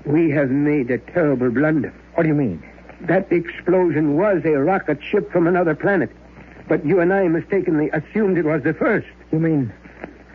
we 0.05 0.29
have 0.29 0.51
made 0.51 0.91
a 0.91 0.99
terrible 0.99 1.49
blunder. 1.49 1.91
What 2.13 2.23
do 2.23 2.29
you 2.29 2.35
mean? 2.35 2.63
That 3.01 3.31
explosion 3.31 4.15
was 4.17 4.41
a 4.45 4.57
rocket 4.57 4.99
ship 5.03 5.31
from 5.31 5.47
another 5.47 5.75
planet. 5.75 6.09
But 6.67 6.85
you 6.85 6.99
and 6.99 7.13
I 7.13 7.27
mistakenly 7.27 7.89
assumed 7.91 8.37
it 8.37 8.45
was 8.45 8.63
the 8.63 8.73
first. 8.73 9.07
You 9.31 9.39
mean 9.39 9.71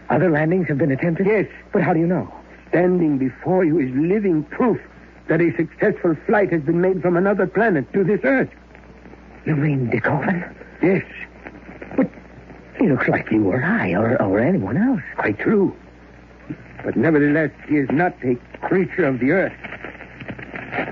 other 0.08 0.30
landings 0.30 0.68
have 0.68 0.78
been 0.78 0.92
attempted? 0.92 1.26
Yes. 1.26 1.46
But 1.72 1.82
how 1.82 1.92
do 1.92 2.00
you 2.00 2.06
know? 2.06 2.32
Standing 2.68 3.18
before 3.18 3.64
you 3.64 3.78
is 3.80 3.90
living 3.94 4.44
proof 4.44 4.78
that 5.28 5.40
a 5.40 5.54
successful 5.56 6.16
flight 6.26 6.52
has 6.52 6.62
been 6.62 6.80
made 6.80 7.02
from 7.02 7.16
another 7.16 7.46
planet 7.46 7.92
to 7.92 8.04
this 8.04 8.20
Earth. 8.24 8.50
You 9.46 9.56
mean 9.56 9.90
DeCoven? 9.90 10.54
Yes, 10.82 11.04
But 11.96 12.08
He 12.78 12.88
looks 12.88 13.08
like 13.08 13.30
you 13.30 13.48
or 13.50 13.62
I 13.62 13.92
or, 13.94 14.20
or 14.22 14.38
anyone 14.38 14.76
else. 14.76 15.02
quite 15.16 15.38
true. 15.38 15.74
But 16.84 16.96
nevertheless, 16.96 17.50
he 17.68 17.76
is 17.76 17.88
not 17.90 18.14
a 18.24 18.36
creature 18.66 19.04
of 19.04 19.18
the 19.18 19.32
Earth. 19.32 19.52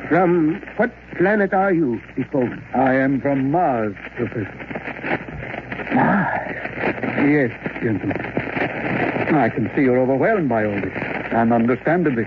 From 0.09 0.63
what 0.77 0.91
planet 1.17 1.53
are 1.53 1.73
you, 1.73 2.01
Defoe? 2.17 2.57
I 2.75 2.95
am 2.95 3.21
from 3.21 3.51
Mars, 3.51 3.95
Professor. 4.17 4.51
Mars. 5.95 6.57
Yes, 7.29 7.51
gentlemen. 7.83 8.17
I 9.35 9.51
can 9.51 9.71
see 9.75 9.83
you're 9.83 9.99
overwhelmed 9.99 10.49
by 10.49 10.65
all 10.65 10.81
this, 10.81 10.93
and 11.33 11.53
understandably. 11.53 12.27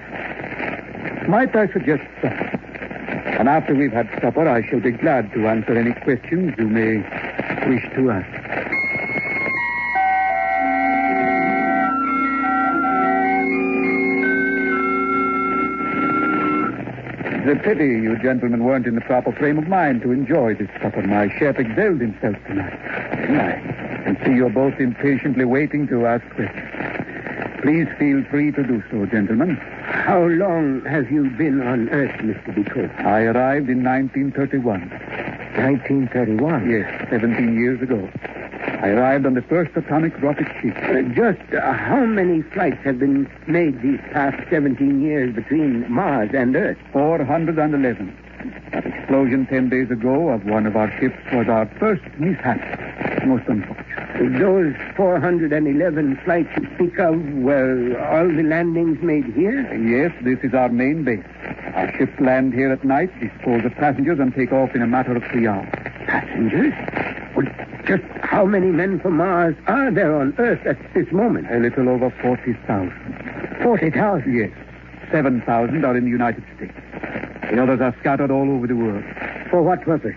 Might 1.28 1.56
I 1.56 1.68
suggest 1.74 2.04
supper? 2.22 2.50
And 3.40 3.50
after 3.50 3.74
we've 3.74 3.92
had 3.92 4.08
supper, 4.22 4.48
I 4.48 4.68
shall 4.70 4.80
be 4.80 4.92
glad 4.92 5.32
to 5.34 5.48
answer 5.48 5.76
any 5.76 5.94
questions 5.94 6.54
you 6.58 6.68
may 6.68 6.98
wish 7.68 7.84
to 7.96 8.12
ask. 8.12 8.61
A 17.52 17.56
pity 17.58 17.84
you 17.84 18.18
gentlemen 18.20 18.64
weren't 18.64 18.88
in 18.88 18.96
the 18.96 19.02
proper 19.02 19.34
frame 19.34 19.58
of 19.58 19.68
mind 19.68 20.04
to 20.04 20.14
enjoy 20.14 20.56
this 20.56 20.70
supper. 20.82 21.02
My 21.02 21.28
chef 21.38 21.60
excelled 21.60 22.00
himself 22.00 22.38
tonight. 22.48 22.80
I 22.80 24.04
can 24.06 24.18
see 24.24 24.36
you're 24.36 24.50
both 24.50 24.80
impatiently 24.80 25.44
waiting 25.44 25.86
to 25.90 26.06
ask 26.06 26.24
questions. 26.30 27.62
Please 27.62 27.88
feel 28.00 28.24
free 28.32 28.54
to 28.54 28.64
do 28.64 28.82
so, 28.90 29.06
gentlemen. 29.06 29.58
How 29.58 30.24
long 30.28 30.86
have 30.86 31.12
you 31.12 31.30
been 31.32 31.62
on 31.62 31.90
Earth, 31.90 32.16
Mr. 32.22 32.56
DeKoven? 32.56 33.06
I 33.06 33.24
arrived 33.24 33.70
in 33.70 33.84
1931. 33.84 34.90
1931. 34.90 36.72
Yes, 36.72 37.08
17 37.10 37.60
years 37.60 37.82
ago. 37.82 38.10
I 38.82 38.88
arrived 38.90 39.28
on 39.28 39.36
the 39.36 39.44
first 39.44 39.78
atomic 39.78 40.20
rocket 40.24 40.48
ship. 40.60 40.76
Uh, 40.76 41.04
just 41.14 41.54
uh, 41.54 41.72
how 41.72 42.04
many 42.04 42.42
flights 42.42 42.84
have 42.84 42.98
been 42.98 43.30
made 43.46 43.80
these 43.84 44.00
past 44.12 44.42
17 44.50 45.04
years 45.04 45.36
between 45.36 45.86
Mars 45.92 46.32
and 46.34 46.56
Earth? 46.56 46.80
411. 46.92 48.18
That 48.72 48.88
explosion 48.88 49.46
10 49.46 49.70
days 49.70 49.92
ago 49.92 50.30
of 50.30 50.46
one 50.46 50.66
of 50.66 50.76
our 50.76 50.90
ships 51.00 51.16
was 51.32 51.48
our 51.48 51.68
first 51.78 52.02
mishap. 52.18 52.58
Most 53.28 53.48
unfortunate. 53.48 54.40
Those 54.40 54.74
411 54.98 56.20
flights 56.26 56.50
you 56.58 56.68
speak 56.74 56.98
of 56.98 57.22
were 57.36 58.02
all 58.10 58.28
the 58.28 58.42
landings 58.42 59.00
made 59.04 59.26
here? 59.26 59.62
Yes, 59.76 60.12
this 60.24 60.40
is 60.42 60.56
our 60.56 60.70
main 60.70 61.04
base. 61.04 61.24
Our 61.76 61.96
ships 62.00 62.20
land 62.20 62.56
here 62.56 62.72
at 62.72 62.84
night, 62.84 63.12
dispose 63.20 63.64
of 63.64 63.76
passengers, 63.76 64.18
and 64.18 64.34
take 64.34 64.52
off 64.52 64.74
in 64.74 64.82
a 64.82 64.88
matter 64.88 65.16
of 65.16 65.24
three 65.32 65.46
hours. 65.46 65.70
Passengers? 66.08 66.74
Well, 67.36 67.48
just 67.86 68.04
how 68.22 68.46
many 68.46 68.68
men 68.68 69.00
from 69.00 69.18
Mars 69.18 69.56
are 69.68 69.92
there 69.92 70.16
on 70.16 70.36
Earth 70.38 70.66
at 70.66 70.78
this 70.94 71.12
moment? 71.12 71.52
A 71.52 71.60
little 71.60 71.90
over 71.90 72.10
40,000. 72.22 73.60
40,000? 73.64 74.34
Yes. 74.34 74.52
7,000 75.12 75.84
are 75.86 75.98
in 75.98 76.04
the 76.06 76.10
United 76.10 76.44
States. 76.56 76.74
The 77.52 77.62
others 77.62 77.82
are 77.82 77.96
scattered 78.00 78.32
all 78.32 78.50
over 78.50 78.68
the 78.68 78.76
world. 78.76 79.04
For 79.50 79.62
what 79.62 79.82
purpose? 79.82 80.16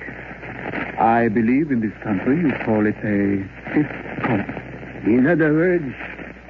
I 0.99 1.29
believe 1.29 1.71
in 1.71 1.81
this 1.81 1.93
country 2.03 2.37
you 2.41 2.53
call 2.65 2.87
it 2.87 2.97
a 2.99 3.43
fifth. 3.75 5.07
In 5.07 5.27
other 5.27 5.53
words, 5.53 5.93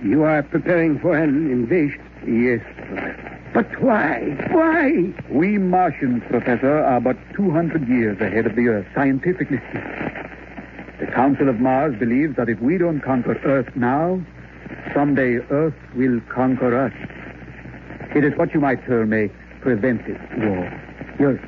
you 0.02 0.22
are 0.24 0.42
preparing 0.42 0.98
for 0.98 1.16
an 1.16 1.50
invasion. 1.50 2.02
Yes, 2.26 2.60
Professor. 2.76 3.40
But 3.54 3.80
why? 3.80 4.36
Why? 4.50 5.12
We 5.30 5.58
Martians, 5.58 6.22
Professor, 6.28 6.78
are 6.78 7.00
but 7.00 7.16
200 7.34 7.88
years 7.88 8.20
ahead 8.20 8.46
of 8.46 8.56
the 8.56 8.68
Earth, 8.68 8.86
scientifically 8.94 9.60
speaking. 9.70 10.23
The 11.00 11.06
Council 11.06 11.48
of 11.48 11.58
Mars 11.58 11.98
believes 11.98 12.36
that 12.36 12.48
if 12.48 12.60
we 12.60 12.78
don't 12.78 13.00
conquer 13.00 13.34
Earth 13.44 13.74
now, 13.74 14.24
someday 14.92 15.38
Earth 15.50 15.74
will 15.94 16.20
conquer 16.32 16.86
us. 16.86 16.92
It 18.14 18.24
is 18.24 18.36
what 18.38 18.54
you 18.54 18.60
might 18.60 18.84
term 18.86 19.12
a 19.12 19.28
preventive 19.60 20.20
war. 20.38 20.80
You're 21.18 21.40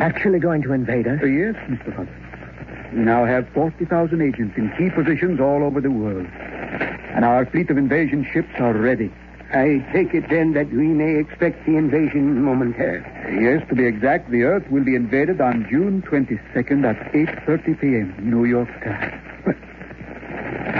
actually 0.00 0.38
going 0.38 0.62
to 0.62 0.72
invade 0.72 1.06
us? 1.06 1.20
Uh, 1.22 1.26
yes, 1.26 1.54
Mr. 1.68 1.94
Hudson. 1.94 2.90
We 2.94 3.00
now 3.00 3.24
have 3.24 3.48
40,000 3.50 4.22
agents 4.22 4.56
in 4.56 4.72
key 4.78 4.88
positions 4.88 5.40
all 5.40 5.62
over 5.62 5.80
the 5.80 5.90
world. 5.90 6.26
And 6.26 7.24
our 7.24 7.44
fleet 7.44 7.68
of 7.70 7.76
invasion 7.76 8.26
ships 8.32 8.54
are 8.58 8.72
ready. 8.72 9.12
I 9.52 9.86
take 9.92 10.14
it 10.14 10.28
then 10.30 10.52
that 10.54 10.70
we 10.72 10.88
may 10.88 11.16
expect 11.18 11.64
the 11.66 11.76
invasion 11.76 12.42
momentarily. 12.42 13.04
Yes, 13.42 13.66
to 13.68 13.74
be 13.74 13.84
exact, 13.86 14.30
the 14.30 14.42
Earth 14.42 14.68
will 14.70 14.84
be 14.84 14.94
invaded 14.96 15.40
on 15.40 15.66
June 15.70 16.02
22nd 16.02 16.84
at 16.84 17.12
8.30 17.12 17.80
p.m. 17.80 18.14
New 18.18 18.44
York 18.44 18.68
time. 18.82 19.20
But 19.44 19.56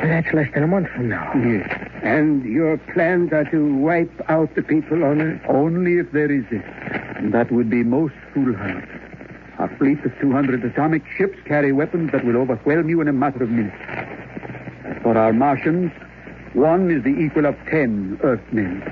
That's 0.03 0.33
less 0.33 0.49
than 0.55 0.65
a 0.65 0.67
month 0.67 0.89
from 0.89 1.09
now. 1.09 1.33
Yes. 1.35 1.69
And 2.03 2.45
your 2.45 2.79
plans 2.79 3.33
are 3.33 3.45
to 3.51 3.75
wipe 3.77 4.13
out 4.29 4.55
the 4.57 4.63
people 4.63 5.05
on 5.05 5.21
Earth? 5.21 5.41
Only 5.49 5.99
if 5.99 6.11
they 6.13 6.27
resist. 6.27 6.65
And 7.17 7.33
that 7.33 7.53
would 7.53 7.71
be 7.71 7.83
most 7.85 8.15
foolhardy. 8.33 8.87
Our 9.59 9.69
fleet 9.79 10.05
of 10.05 10.13
200 10.21 10.65
atomic 10.65 11.05
ships 11.17 11.39
carry 11.47 11.73
weapons 11.73 12.11
that 12.13 12.25
will 12.25 12.37
overwhelm 12.37 12.89
you 12.89 13.01
in 13.01 13.07
a 13.09 13.13
matter 13.13 13.45
of 13.45 13.51
minutes. 13.51 13.77
For 15.03 15.17
our 15.17 15.33
Martians, 15.33 15.93
one 16.55 16.91
is 16.91 17.03
the 17.03 17.11
equal 17.11 17.47
of 17.47 17.57
ten 17.71 18.19
Earthmen. 18.23 18.83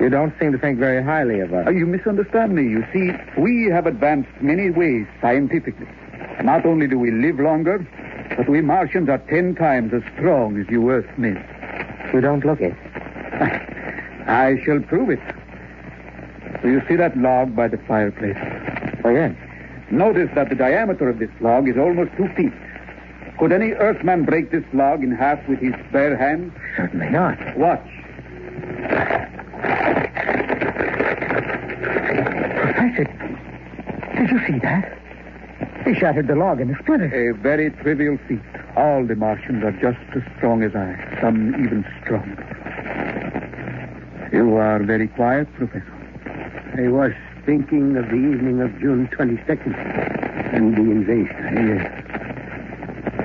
You 0.00 0.08
don't 0.08 0.32
seem 0.40 0.52
to 0.52 0.58
think 0.58 0.78
very 0.78 1.02
highly 1.02 1.40
of 1.40 1.52
us. 1.52 1.66
Uh, 1.66 1.70
you 1.70 1.86
misunderstand 1.86 2.54
me. 2.54 2.62
You 2.62 2.84
see, 2.92 3.10
we 3.40 3.66
have 3.70 3.86
advanced 3.86 4.30
many 4.40 4.70
ways 4.70 5.06
scientifically. 5.20 5.86
Not 6.42 6.64
only 6.64 6.88
do 6.88 6.98
we 6.98 7.10
live 7.10 7.38
longer, 7.38 7.86
but 8.36 8.48
we 8.48 8.60
Martians 8.60 9.08
are 9.08 9.18
ten 9.18 9.54
times 9.54 9.92
as 9.92 10.02
strong 10.14 10.58
as 10.58 10.66
you 10.70 10.90
Earthmen. 10.90 11.36
You 12.12 12.20
don't 12.20 12.44
look 12.44 12.60
it. 12.60 12.74
I 14.26 14.56
shall 14.64 14.80
prove 14.80 15.10
it. 15.10 15.20
Do 16.62 16.70
you 16.70 16.82
see 16.88 16.96
that 16.96 17.16
log 17.16 17.56
by 17.56 17.68
the 17.68 17.78
fireplace? 17.78 18.36
Oh, 19.04 19.10
yes. 19.10 19.34
Notice 19.90 20.30
that 20.34 20.48
the 20.48 20.54
diameter 20.54 21.08
of 21.08 21.18
this 21.18 21.30
log 21.40 21.68
is 21.68 21.76
almost 21.76 22.10
two 22.16 22.28
feet. 22.36 22.52
Could 23.42 23.50
any 23.50 23.72
Earthman 23.72 24.24
break 24.24 24.52
this 24.52 24.62
log 24.72 25.02
in 25.02 25.10
half 25.10 25.48
with 25.48 25.58
his 25.58 25.74
bare 25.90 26.16
hand? 26.16 26.52
Certainly 26.76 27.08
not. 27.10 27.36
Watch. 27.58 27.84
Professor, 32.60 33.04
did 34.14 34.30
you 34.30 34.46
see 34.46 34.60
that? 34.60 34.96
He 35.84 35.92
shattered 35.92 36.28
the 36.28 36.36
log 36.36 36.60
in 36.60 36.68
into 36.68 36.80
splinters. 36.84 37.12
A 37.12 37.36
very 37.36 37.70
trivial 37.82 38.16
feat. 38.28 38.38
All 38.76 39.04
the 39.04 39.16
Martians 39.16 39.64
are 39.64 39.72
just 39.72 39.98
as 40.14 40.22
strong 40.36 40.62
as 40.62 40.76
I, 40.76 41.18
some 41.20 41.48
even 41.64 41.84
stronger. 42.04 42.46
You 44.32 44.54
are 44.54 44.84
very 44.84 45.08
quiet, 45.08 45.52
Professor. 45.54 45.84
I 46.78 46.86
was 46.86 47.10
thinking 47.44 47.96
of 47.96 48.04
the 48.04 48.14
evening 48.14 48.60
of 48.60 48.70
June 48.78 49.08
22nd 49.08 49.74
and 50.54 50.76
the 50.76 50.92
invasion. 50.92 51.76
Yes. 51.76 52.01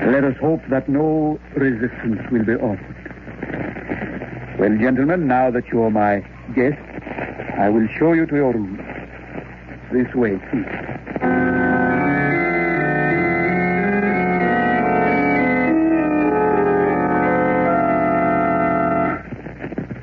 Let 0.06 0.24
us 0.24 0.38
hope 0.38 0.62
that 0.70 0.88
no 0.88 1.40
resistance 1.56 2.22
will 2.32 2.46
be 2.46 2.54
offered. 2.54 2.96
Well, 4.60 4.78
gentlemen, 4.78 5.28
now 5.28 5.52
that 5.52 5.68
you're 5.68 5.92
my 5.92 6.22
guests, 6.56 6.80
I 7.58 7.70
will 7.70 7.88
show 7.98 8.14
you 8.14 8.26
to 8.26 8.36
your 8.36 8.54
room. 8.54 8.78
This 9.92 10.14
way, 10.16 10.38
please. 10.50 10.66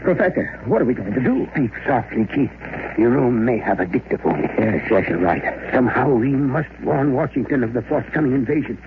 Professor, 0.03 0.63
what 0.67 0.83
are 0.83 0.85
we 0.85 0.95
going 0.95 1.15
to 1.15 1.21
do? 1.21 1.49
Speak 1.53 1.73
softly, 1.87 2.27
Keith. 2.27 2.51
Your 2.99 3.11
room 3.11 3.45
may 3.45 3.59
have 3.59 3.81
a 3.81 3.87
dictaphone. 3.87 4.43
Yes, 4.59 4.87
yes, 4.91 5.09
you're 5.09 5.19
right. 5.19 5.43
Somehow 5.73 6.11
we 6.11 6.29
must 6.29 6.69
warn 6.83 7.15
Washington 7.15 7.65
of 7.65 7.73
the 7.73 7.83
forthcoming 7.83 8.33
invasion. 8.35 8.79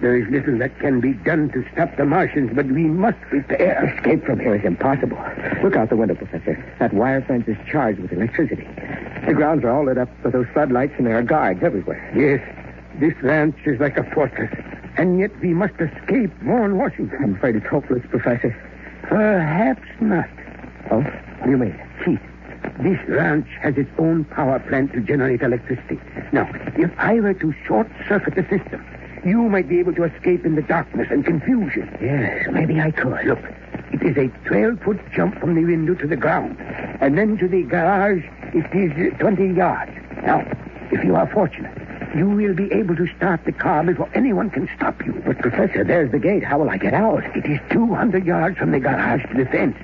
There 0.00 0.16
is 0.16 0.28
little 0.30 0.56
that 0.58 0.78
can 0.78 1.00
be 1.00 1.12
done 1.12 1.50
to 1.50 1.64
stop 1.72 1.96
the 1.96 2.04
Martians, 2.04 2.52
but 2.54 2.66
we 2.66 2.84
must 2.84 3.20
prepare. 3.22 3.96
Escape 3.96 4.24
from 4.24 4.38
here 4.38 4.54
is 4.54 4.64
impossible. 4.64 5.18
Look 5.62 5.74
out 5.74 5.90
the 5.90 5.96
window, 5.96 6.14
Professor. 6.14 6.54
That 6.78 6.94
wire 6.94 7.20
fence 7.22 7.48
is 7.48 7.56
charged 7.68 7.98
with 7.98 8.12
electricity. 8.12 8.68
The 9.26 9.34
grounds 9.34 9.64
are 9.64 9.70
all 9.70 9.84
lit 9.86 9.98
up 9.98 10.08
with 10.22 10.34
those 10.34 10.46
floodlights, 10.52 10.94
and 10.98 11.06
there 11.06 11.18
are 11.18 11.22
guards 11.22 11.64
everywhere. 11.64 11.98
Yes, 12.14 12.40
this 13.00 13.14
ranch 13.22 13.56
is 13.66 13.80
like 13.80 13.96
a 13.98 14.04
fortress. 14.14 14.54
And 14.96 15.18
yet 15.18 15.30
we 15.40 15.52
must 15.52 15.74
escape, 15.80 16.30
warn 16.44 16.78
Washington. 16.78 17.18
I'm 17.20 17.34
afraid 17.34 17.56
it's 17.56 17.66
hopeless, 17.66 18.02
Professor. 18.08 18.56
Perhaps 19.02 19.86
not. 20.00 20.28
Oh? 20.92 21.00
What 21.00 21.44
do 21.44 21.50
you 21.50 21.58
mean? 21.58 21.80
Keith, 22.04 22.20
this 22.80 22.98
ranch 23.08 23.48
has 23.60 23.76
its 23.76 23.90
own 23.98 24.24
power 24.26 24.60
plant 24.60 24.92
to 24.92 25.00
generate 25.00 25.42
electricity. 25.42 26.00
Now, 26.32 26.48
if 26.76 26.90
I 26.98 27.18
were 27.18 27.34
to 27.34 27.52
short 27.66 27.88
circuit 28.08 28.36
the 28.36 28.42
system, 28.42 28.84
you 29.24 29.48
might 29.48 29.68
be 29.68 29.78
able 29.78 29.94
to 29.94 30.04
escape 30.04 30.44
in 30.44 30.54
the 30.54 30.62
darkness 30.62 31.08
and 31.10 31.24
confusion. 31.24 31.96
Yes, 32.00 32.46
maybe 32.50 32.80
I 32.80 32.90
could. 32.90 33.26
Look, 33.26 33.40
it 33.92 34.02
is 34.02 34.16
a 34.16 34.28
12 34.48 34.80
foot 34.80 35.00
jump 35.12 35.38
from 35.40 35.54
the 35.54 35.64
window 35.64 35.94
to 35.94 36.06
the 36.06 36.16
ground. 36.16 36.58
And 37.00 37.16
then 37.16 37.36
to 37.38 37.48
the 37.48 37.62
garage, 37.62 38.24
it 38.54 38.66
is 38.74 39.12
uh, 39.14 39.18
20 39.18 39.54
yards. 39.54 39.92
Now, 40.22 40.40
if 40.90 41.04
you 41.04 41.16
are 41.16 41.28
fortunate, 41.32 41.76
you 42.16 42.28
will 42.28 42.54
be 42.54 42.72
able 42.72 42.96
to 42.96 43.06
start 43.16 43.44
the 43.44 43.52
car 43.52 43.84
before 43.84 44.10
anyone 44.14 44.50
can 44.50 44.68
stop 44.76 45.04
you. 45.04 45.22
But, 45.26 45.38
Professor, 45.38 45.84
there's 45.84 46.10
the 46.10 46.18
gate. 46.18 46.44
How 46.44 46.58
will 46.58 46.70
I 46.70 46.78
get 46.78 46.94
out? 46.94 47.24
It 47.36 47.46
is 47.46 47.60
200 47.70 48.24
yards 48.24 48.58
from 48.58 48.70
the 48.72 48.80
garage 48.80 49.22
to 49.30 49.34
the 49.36 49.46
fence. 49.46 49.76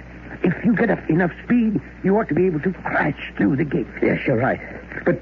If 0.42 0.64
you 0.64 0.74
get 0.74 0.90
up 0.90 1.08
enough 1.08 1.32
speed, 1.44 1.80
you 2.02 2.18
ought 2.18 2.28
to 2.28 2.34
be 2.34 2.46
able 2.46 2.60
to 2.60 2.72
crash 2.72 3.32
through 3.36 3.56
the 3.56 3.64
gate. 3.64 3.86
Yes, 4.02 4.26
you're 4.26 4.36
right. 4.36 4.60
But 5.04 5.20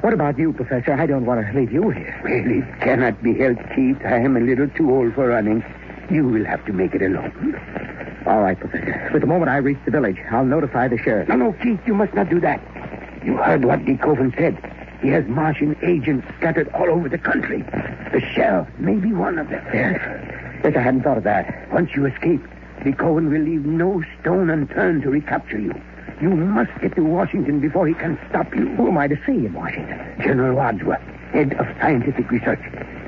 what 0.00 0.12
about 0.12 0.38
you, 0.38 0.52
Professor? 0.52 0.92
I 0.92 1.06
don't 1.06 1.26
want 1.26 1.46
to 1.46 1.58
leave 1.58 1.72
you 1.72 1.90
here. 1.90 2.20
Well, 2.22 2.58
it 2.58 2.80
cannot 2.80 3.22
be 3.22 3.34
helped, 3.34 3.62
Keith. 3.74 3.98
I 4.04 4.18
am 4.18 4.36
a 4.36 4.40
little 4.40 4.68
too 4.68 4.90
old 4.90 5.14
for 5.14 5.28
running. 5.28 5.64
You 6.10 6.26
will 6.26 6.44
have 6.44 6.64
to 6.66 6.72
make 6.72 6.94
it 6.94 7.02
alone. 7.02 7.54
All 8.26 8.40
right, 8.40 8.58
Professor. 8.58 9.08
But 9.12 9.20
the 9.20 9.26
moment 9.26 9.50
I 9.50 9.56
reach 9.58 9.78
the 9.84 9.90
village, 9.90 10.18
I'll 10.30 10.44
notify 10.44 10.88
the 10.88 10.98
sheriff. 10.98 11.28
No, 11.28 11.36
no, 11.36 11.52
Keith, 11.54 11.80
you 11.86 11.94
must 11.94 12.14
not 12.14 12.28
do 12.28 12.40
that. 12.40 12.60
You 13.24 13.36
heard 13.36 13.64
what 13.64 13.84
De 13.84 13.96
Coven 13.96 14.32
said. 14.36 14.56
He 15.02 15.08
has 15.08 15.24
Martian 15.26 15.76
agents 15.82 16.26
scattered 16.38 16.68
all 16.74 16.90
over 16.90 17.08
the 17.08 17.18
country. 17.18 17.62
The 18.12 18.20
sheriff 18.34 18.68
may 18.78 18.96
be 18.96 19.12
one 19.12 19.38
of 19.38 19.48
them. 19.48 19.64
Yes. 19.72 20.00
Yes, 20.64 20.74
I 20.76 20.80
hadn't 20.80 21.02
thought 21.02 21.18
of 21.18 21.24
that. 21.24 21.72
Once 21.72 21.90
you 21.94 22.06
escape, 22.06 22.42
DeKoven 22.80 23.30
will 23.30 23.40
leave 23.40 23.64
no 23.64 24.02
stone 24.20 24.50
unturned 24.50 25.02
to 25.02 25.10
recapture 25.10 25.58
you. 25.58 25.74
You 26.20 26.30
must 26.30 26.70
get 26.80 26.96
to 26.96 27.02
Washington 27.02 27.60
before 27.60 27.86
he 27.86 27.94
can 27.94 28.18
stop 28.28 28.54
you. 28.54 28.68
Who 28.74 28.88
am 28.88 28.98
I 28.98 29.06
to 29.06 29.16
see 29.24 29.46
in 29.46 29.52
Washington? 29.54 29.98
General 30.20 30.56
Wadsworth, 30.56 31.00
head 31.32 31.52
of 31.54 31.66
scientific 31.80 32.28
research. 32.30 32.60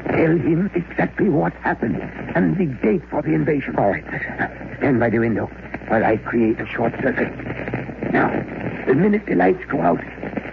Tell 0.07 0.37
him 0.37 0.71
exactly 0.75 1.29
what 1.29 1.53
happened 1.55 2.01
and 2.37 2.57
the 2.57 2.67
date 2.83 3.03
for 3.11 3.23
the 3.23 3.35
invasion. 3.35 3.77
All 3.77 3.91
right. 3.91 4.05
Now, 4.39 4.77
stand 4.79 5.01
by 5.01 5.11
the 5.11 5.19
window 5.19 5.47
while 5.89 6.05
I 6.05 6.19
create 6.19 6.61
a 6.61 6.67
short 6.67 6.93
circuit. 7.03 7.33
Now, 8.13 8.29
the 8.87 8.95
minute 8.95 9.27
the 9.27 9.35
lights 9.35 9.65
go 9.69 9.81
out, 9.81 10.01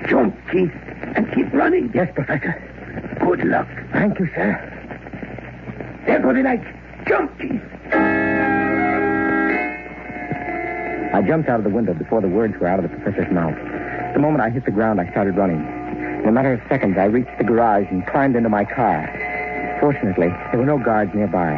jump, 0.07 0.35
Keith, 0.51 0.71
and 1.15 1.31
keep 1.33 1.53
running. 1.53 1.91
Yes, 1.93 2.09
Professor. 2.15 2.55
Good 3.19 3.45
luck. 3.45 3.67
Thank 3.93 4.19
you, 4.19 4.27
sir. 4.33 4.73
There 6.07 6.19
go 6.19 6.33
the 6.33 6.41
lights. 6.41 6.67
Jump, 7.07 7.39
Keith. 7.39 8.26
I 11.17 11.23
jumped 11.23 11.49
out 11.49 11.57
of 11.57 11.63
the 11.63 11.71
window 11.71 11.95
before 11.95 12.21
the 12.21 12.27
words 12.27 12.53
were 12.59 12.67
out 12.67 12.77
of 12.77 12.87
the 12.87 12.95
professor's 12.95 13.33
mouth. 13.33 13.57
The 14.13 14.19
moment 14.19 14.43
I 14.43 14.51
hit 14.51 14.65
the 14.65 14.71
ground, 14.71 15.01
I 15.01 15.09
started 15.09 15.35
running. 15.35 15.65
In 16.21 16.29
a 16.29 16.31
matter 16.31 16.53
of 16.53 16.61
seconds, 16.69 16.95
I 16.95 17.05
reached 17.05 17.35
the 17.39 17.43
garage 17.43 17.87
and 17.89 18.05
climbed 18.05 18.35
into 18.35 18.49
my 18.49 18.65
car. 18.65 19.09
Fortunately, 19.81 20.27
there 20.27 20.59
were 20.59 20.65
no 20.67 20.77
guards 20.77 21.15
nearby. 21.15 21.57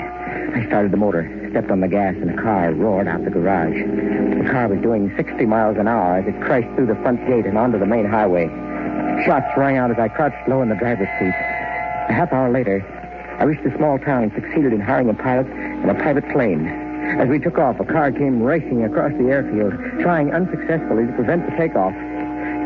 I 0.55 0.65
started 0.67 0.91
the 0.91 0.97
motor, 0.97 1.27
stepped 1.49 1.71
on 1.71 1.81
the 1.81 1.89
gas, 1.89 2.15
and 2.15 2.29
the 2.29 2.41
car 2.41 2.71
roared 2.71 3.09
out 3.09 3.25
the 3.25 3.31
garage. 3.31 3.75
The 3.75 4.49
car 4.49 4.69
was 4.69 4.79
doing 4.79 5.11
60 5.17 5.45
miles 5.45 5.75
an 5.75 5.89
hour 5.89 6.19
as 6.19 6.27
it 6.33 6.39
crashed 6.39 6.73
through 6.77 6.87
the 6.87 6.95
front 7.03 7.27
gate 7.27 7.45
and 7.45 7.57
onto 7.57 7.77
the 7.77 7.85
main 7.85 8.05
highway. 8.05 8.47
Shots 9.25 9.51
rang 9.57 9.75
out 9.75 9.91
as 9.91 9.99
I 9.99 10.07
crouched 10.07 10.47
low 10.47 10.61
in 10.61 10.69
the 10.69 10.75
driver's 10.75 11.11
seat. 11.19 11.35
A 12.07 12.13
half 12.13 12.31
hour 12.31 12.49
later, 12.49 12.79
I 13.39 13.43
reached 13.43 13.65
a 13.65 13.75
small 13.75 13.99
town 13.99 14.23
and 14.23 14.31
succeeded 14.31 14.71
in 14.71 14.79
hiring 14.79 15.09
a 15.09 15.13
pilot 15.13 15.47
and 15.47 15.91
a 15.91 15.95
private 15.95 16.29
plane. 16.31 16.88
As 17.17 17.27
we 17.27 17.39
took 17.39 17.57
off, 17.57 17.79
a 17.79 17.85
car 17.85 18.11
came 18.11 18.41
racing 18.41 18.83
across 18.83 19.11
the 19.13 19.29
airfield, 19.29 19.73
trying 20.01 20.31
unsuccessfully 20.31 21.07
to 21.07 21.13
prevent 21.13 21.49
the 21.49 21.55
takeoff. 21.57 21.93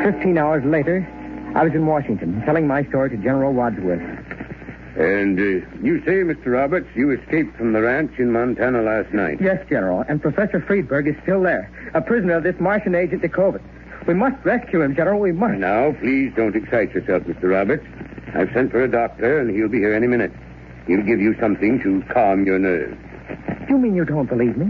Fifteen 0.03 0.38
hours 0.38 0.63
later, 0.65 1.08
I 1.56 1.63
was 1.63 1.73
in 1.73 1.86
Washington, 1.86 2.41
telling 2.45 2.67
my 2.67 2.84
story 2.86 3.10
to 3.12 3.17
General 3.17 3.53
Wadsworth. 3.53 4.01
And 4.97 5.39
uh, 5.39 5.65
you 5.82 6.03
say, 6.06 6.21
Mr. 6.21 6.47
Roberts, 6.47 6.88
you 6.93 7.12
escaped 7.12 7.58
from 7.58 7.73
the 7.73 7.82
ranch 7.82 8.12
in 8.19 8.32
Montana 8.32 8.82
last 8.82 9.12
night. 9.13 9.39
Yes, 9.41 9.65
General, 9.69 10.03
and 10.08 10.21
Professor 10.21 10.62
Friedberg 10.62 11.08
is 11.08 11.15
still 11.23 11.41
there, 11.41 11.71
a 11.93 12.01
prisoner 12.01 12.34
of 12.34 12.43
this 12.43 12.60
Martian 12.60 12.93
agent 12.93 13.23
DeKoven. 13.23 13.62
We 14.06 14.13
must 14.13 14.43
rescue 14.43 14.82
him, 14.82 14.95
General. 14.95 15.19
We 15.19 15.32
must. 15.32 15.58
Now, 15.58 15.93
please 15.93 16.34
don't 16.36 16.56
excite 16.56 16.93
yourself, 16.93 17.23
Mr. 17.23 17.49
Roberts. 17.49 17.86
I've 18.36 18.51
sent 18.53 18.71
for 18.71 18.84
a 18.84 18.91
doctor, 18.91 19.39
and 19.39 19.49
he'll 19.56 19.69
be 19.69 19.79
here 19.79 19.93
any 19.93 20.08
minute. 20.08 20.34
He'll 20.86 21.01
give 21.03 21.21
you 21.21 21.36
something 21.39 21.82
to 21.82 22.03
calm 22.13 22.45
your 22.45 22.60
nerves. 22.60 22.97
You 23.73 23.79
mean 23.79 23.95
you 23.95 24.05
don't 24.05 24.29
believe 24.29 24.55
me? 24.55 24.67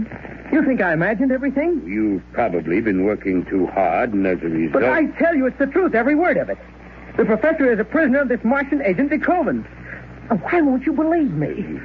You 0.50 0.64
think 0.64 0.80
I 0.80 0.94
imagined 0.94 1.30
everything? 1.30 1.82
You've 1.86 2.22
probably 2.32 2.80
been 2.80 3.04
working 3.04 3.44
too 3.44 3.66
hard, 3.66 4.14
and 4.14 4.26
as 4.26 4.38
a 4.40 4.46
result. 4.46 4.72
But 4.72 4.84
I 4.84 5.04
tell 5.18 5.34
you, 5.34 5.44
it's 5.44 5.58
the 5.58 5.66
truth, 5.66 5.94
every 5.94 6.14
word 6.14 6.38
of 6.38 6.48
it. 6.48 6.56
The 7.18 7.26
professor 7.26 7.70
is 7.70 7.78
a 7.78 7.84
prisoner 7.84 8.22
of 8.22 8.30
this 8.30 8.42
Martian 8.44 8.80
agent 8.80 9.10
DeKoven. 9.10 9.62
Why 10.40 10.62
won't 10.62 10.86
you 10.86 10.94
believe 10.94 11.32
me? 11.32 11.78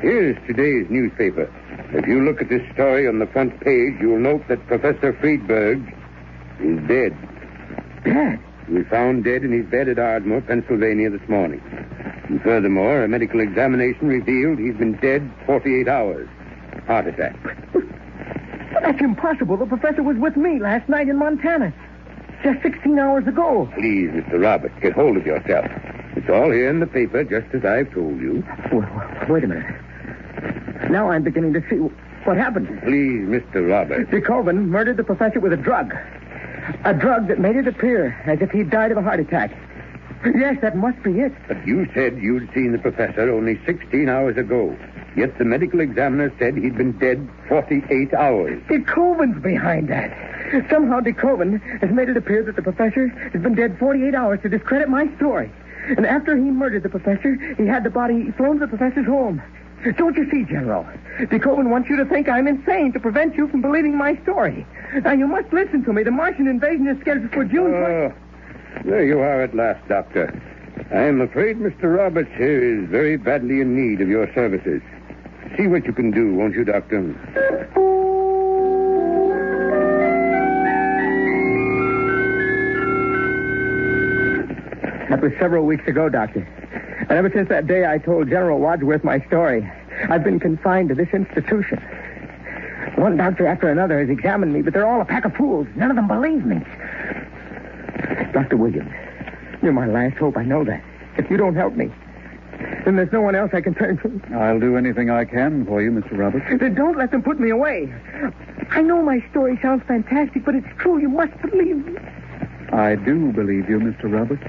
Here's 0.00 0.34
today's 0.46 0.86
newspaper. 0.88 1.52
If 1.92 2.06
you 2.06 2.24
look 2.24 2.40
at 2.40 2.48
this 2.48 2.62
story 2.72 3.06
on 3.06 3.18
the 3.18 3.26
front 3.26 3.60
page, 3.60 3.92
you'll 4.00 4.18
note 4.18 4.48
that 4.48 4.66
Professor 4.66 5.12
Friedberg 5.20 5.82
is 6.60 6.88
dead. 6.88 7.14
Dead? 8.02 8.40
He 8.66 8.72
was 8.72 8.86
found 8.86 9.24
dead 9.24 9.44
in 9.44 9.52
his 9.52 9.66
bed 9.66 9.90
at 9.90 9.98
Ardmore, 9.98 10.40
Pennsylvania 10.40 11.10
this 11.10 11.28
morning. 11.28 11.60
And 12.30 12.40
furthermore, 12.40 13.04
a 13.04 13.08
medical 13.08 13.40
examination 13.40 14.08
revealed 14.08 14.58
he's 14.58 14.76
been 14.76 14.94
dead 15.02 15.30
48 15.44 15.86
hours. 15.86 16.30
Heart 16.86 17.08
attack. 17.08 17.36
But 17.72 18.82
that's 18.82 19.00
impossible. 19.00 19.56
The 19.56 19.66
professor 19.66 20.02
was 20.02 20.16
with 20.16 20.36
me 20.36 20.58
last 20.58 20.88
night 20.88 21.08
in 21.08 21.16
Montana. 21.16 21.72
Just 22.42 22.62
16 22.62 22.98
hours 22.98 23.26
ago. 23.26 23.68
Please, 23.74 24.10
Mr. 24.10 24.40
Roberts, 24.42 24.74
get 24.80 24.92
hold 24.92 25.16
of 25.16 25.26
yourself. 25.26 25.66
It's 26.16 26.28
all 26.28 26.50
here 26.50 26.68
in 26.70 26.80
the 26.80 26.86
paper, 26.86 27.24
just 27.24 27.52
as 27.54 27.64
I've 27.64 27.92
told 27.92 28.20
you. 28.20 28.44
Well, 28.72 28.88
well, 28.94 29.26
wait 29.28 29.44
a 29.44 29.48
minute. 29.48 30.90
Now 30.90 31.10
I'm 31.10 31.24
beginning 31.24 31.52
to 31.54 31.62
see 31.68 31.76
what 32.24 32.36
happened. 32.36 32.68
Please, 32.82 33.22
Mr. 33.26 33.68
Roberts. 33.68 34.10
DeKoven 34.10 34.66
murdered 34.66 34.96
the 34.96 35.04
professor 35.04 35.40
with 35.40 35.52
a 35.52 35.56
drug. 35.56 35.94
A 36.84 36.94
drug 36.94 37.28
that 37.28 37.38
made 37.38 37.56
it 37.56 37.66
appear 37.66 38.12
as 38.26 38.40
if 38.40 38.50
he'd 38.50 38.70
died 38.70 38.92
of 38.92 38.98
a 38.98 39.02
heart 39.02 39.20
attack. 39.20 39.50
Yes, 40.34 40.56
that 40.62 40.76
must 40.76 41.02
be 41.02 41.20
it. 41.20 41.32
But 41.46 41.66
you 41.66 41.86
said 41.94 42.18
you'd 42.18 42.48
seen 42.52 42.72
the 42.72 42.78
professor 42.78 43.30
only 43.30 43.60
16 43.64 44.08
hours 44.08 44.36
ago. 44.36 44.76
Yet 45.16 45.38
the 45.38 45.44
medical 45.44 45.80
examiner 45.80 46.30
said 46.38 46.56
he'd 46.56 46.76
been 46.76 46.92
dead 46.98 47.26
48 47.48 48.12
hours. 48.12 48.62
DeKoven's 48.68 49.42
behind 49.42 49.88
that. 49.88 50.12
Somehow 50.70 51.00
DeKoven 51.00 51.58
has 51.80 51.90
made 51.90 52.10
it 52.10 52.16
appear 52.16 52.42
that 52.42 52.54
the 52.54 52.62
professor 52.62 53.08
has 53.08 53.42
been 53.42 53.54
dead 53.54 53.78
48 53.78 54.14
hours 54.14 54.40
to 54.42 54.50
discredit 54.50 54.88
my 54.88 55.06
story. 55.16 55.50
And 55.88 56.04
after 56.04 56.36
he 56.36 56.42
murdered 56.42 56.82
the 56.82 56.90
professor, 56.90 57.34
he 57.56 57.66
had 57.66 57.82
the 57.82 57.90
body 57.90 58.30
flown 58.32 58.58
to 58.58 58.66
the 58.66 58.76
professor's 58.76 59.06
home. 59.06 59.42
Don't 59.96 60.16
you 60.16 60.28
see, 60.30 60.44
General? 60.44 60.84
DeKoven 61.20 61.70
wants 61.70 61.88
you 61.88 61.96
to 61.96 62.04
think 62.04 62.28
I'm 62.28 62.46
insane 62.46 62.92
to 62.92 63.00
prevent 63.00 63.36
you 63.36 63.48
from 63.48 63.62
believing 63.62 63.96
my 63.96 64.20
story. 64.22 64.66
Now, 65.02 65.12
you 65.12 65.26
must 65.26 65.52
listen 65.52 65.84
to 65.84 65.92
me. 65.92 66.02
The 66.02 66.10
Martian 66.10 66.46
invasion 66.46 66.88
is 66.88 67.00
scheduled 67.00 67.30
for 67.32 67.44
June 67.44 67.72
20th. 67.72 68.12
Oh, 68.12 68.82
there 68.84 69.04
you 69.04 69.20
are 69.20 69.42
at 69.42 69.54
last, 69.54 69.86
Doctor. 69.88 70.42
I'm 70.92 71.20
afraid 71.20 71.56
Mr. 71.56 71.96
Roberts 71.96 72.30
here 72.36 72.82
is 72.82 72.88
very 72.90 73.16
badly 73.16 73.60
in 73.60 73.74
need 73.74 74.00
of 74.00 74.08
your 74.08 74.32
services. 74.34 74.82
See 75.54 75.66
what 75.66 75.84
you 75.86 75.92
can 75.92 76.10
do, 76.10 76.34
won't 76.34 76.54
you, 76.54 76.64
Doctor? 76.64 77.14
That 85.08 85.22
was 85.22 85.32
several 85.38 85.64
weeks 85.64 85.86
ago, 85.86 86.08
Doctor. 86.08 86.40
And 87.08 87.12
ever 87.12 87.30
since 87.30 87.48
that 87.48 87.66
day 87.66 87.86
I 87.86 87.98
told 87.98 88.28
General 88.28 88.58
Wadsworth 88.58 89.04
my 89.04 89.20
story, 89.26 89.70
I've 90.10 90.24
been 90.24 90.40
confined 90.40 90.88
to 90.90 90.94
this 90.94 91.08
institution. 91.12 91.78
One 92.96 93.16
doctor 93.16 93.46
after 93.46 93.70
another 93.70 94.00
has 94.00 94.08
examined 94.10 94.52
me, 94.52 94.62
but 94.62 94.72
they're 94.72 94.86
all 94.86 95.00
a 95.00 95.04
pack 95.04 95.24
of 95.24 95.34
fools. 95.34 95.66
None 95.76 95.90
of 95.90 95.96
them 95.96 96.08
believe 96.08 96.44
me. 96.44 96.58
Dr. 98.32 98.56
Williams, 98.56 98.92
you're 99.62 99.72
my 99.72 99.86
last 99.86 100.16
hope. 100.16 100.36
I 100.36 100.44
know 100.44 100.64
that. 100.64 100.82
If 101.16 101.30
you 101.30 101.36
don't 101.36 101.54
help 101.54 101.74
me, 101.74 101.90
then 102.86 102.94
there's 102.94 103.10
no 103.12 103.20
one 103.20 103.34
else 103.34 103.50
I 103.52 103.60
can 103.60 103.74
turn 103.74 103.98
to. 103.98 104.36
I'll 104.36 104.60
do 104.60 104.76
anything 104.76 105.10
I 105.10 105.24
can 105.24 105.66
for 105.66 105.82
you, 105.82 105.90
Mr. 105.90 106.16
Roberts. 106.16 106.46
Then 106.60 106.76
don't 106.76 106.96
let 106.96 107.10
them 107.10 107.20
put 107.20 107.40
me 107.40 107.50
away. 107.50 107.92
I 108.70 108.80
know 108.80 109.02
my 109.02 109.24
story 109.30 109.58
sounds 109.60 109.82
fantastic, 109.88 110.44
but 110.44 110.54
it's 110.54 110.68
true. 110.78 110.98
You 111.00 111.08
must 111.08 111.32
believe 111.42 111.84
me. 111.84 111.98
I 112.72 112.94
do 112.94 113.32
believe 113.32 113.68
you, 113.68 113.80
Mr. 113.80 114.04
Roberts. 114.04 114.44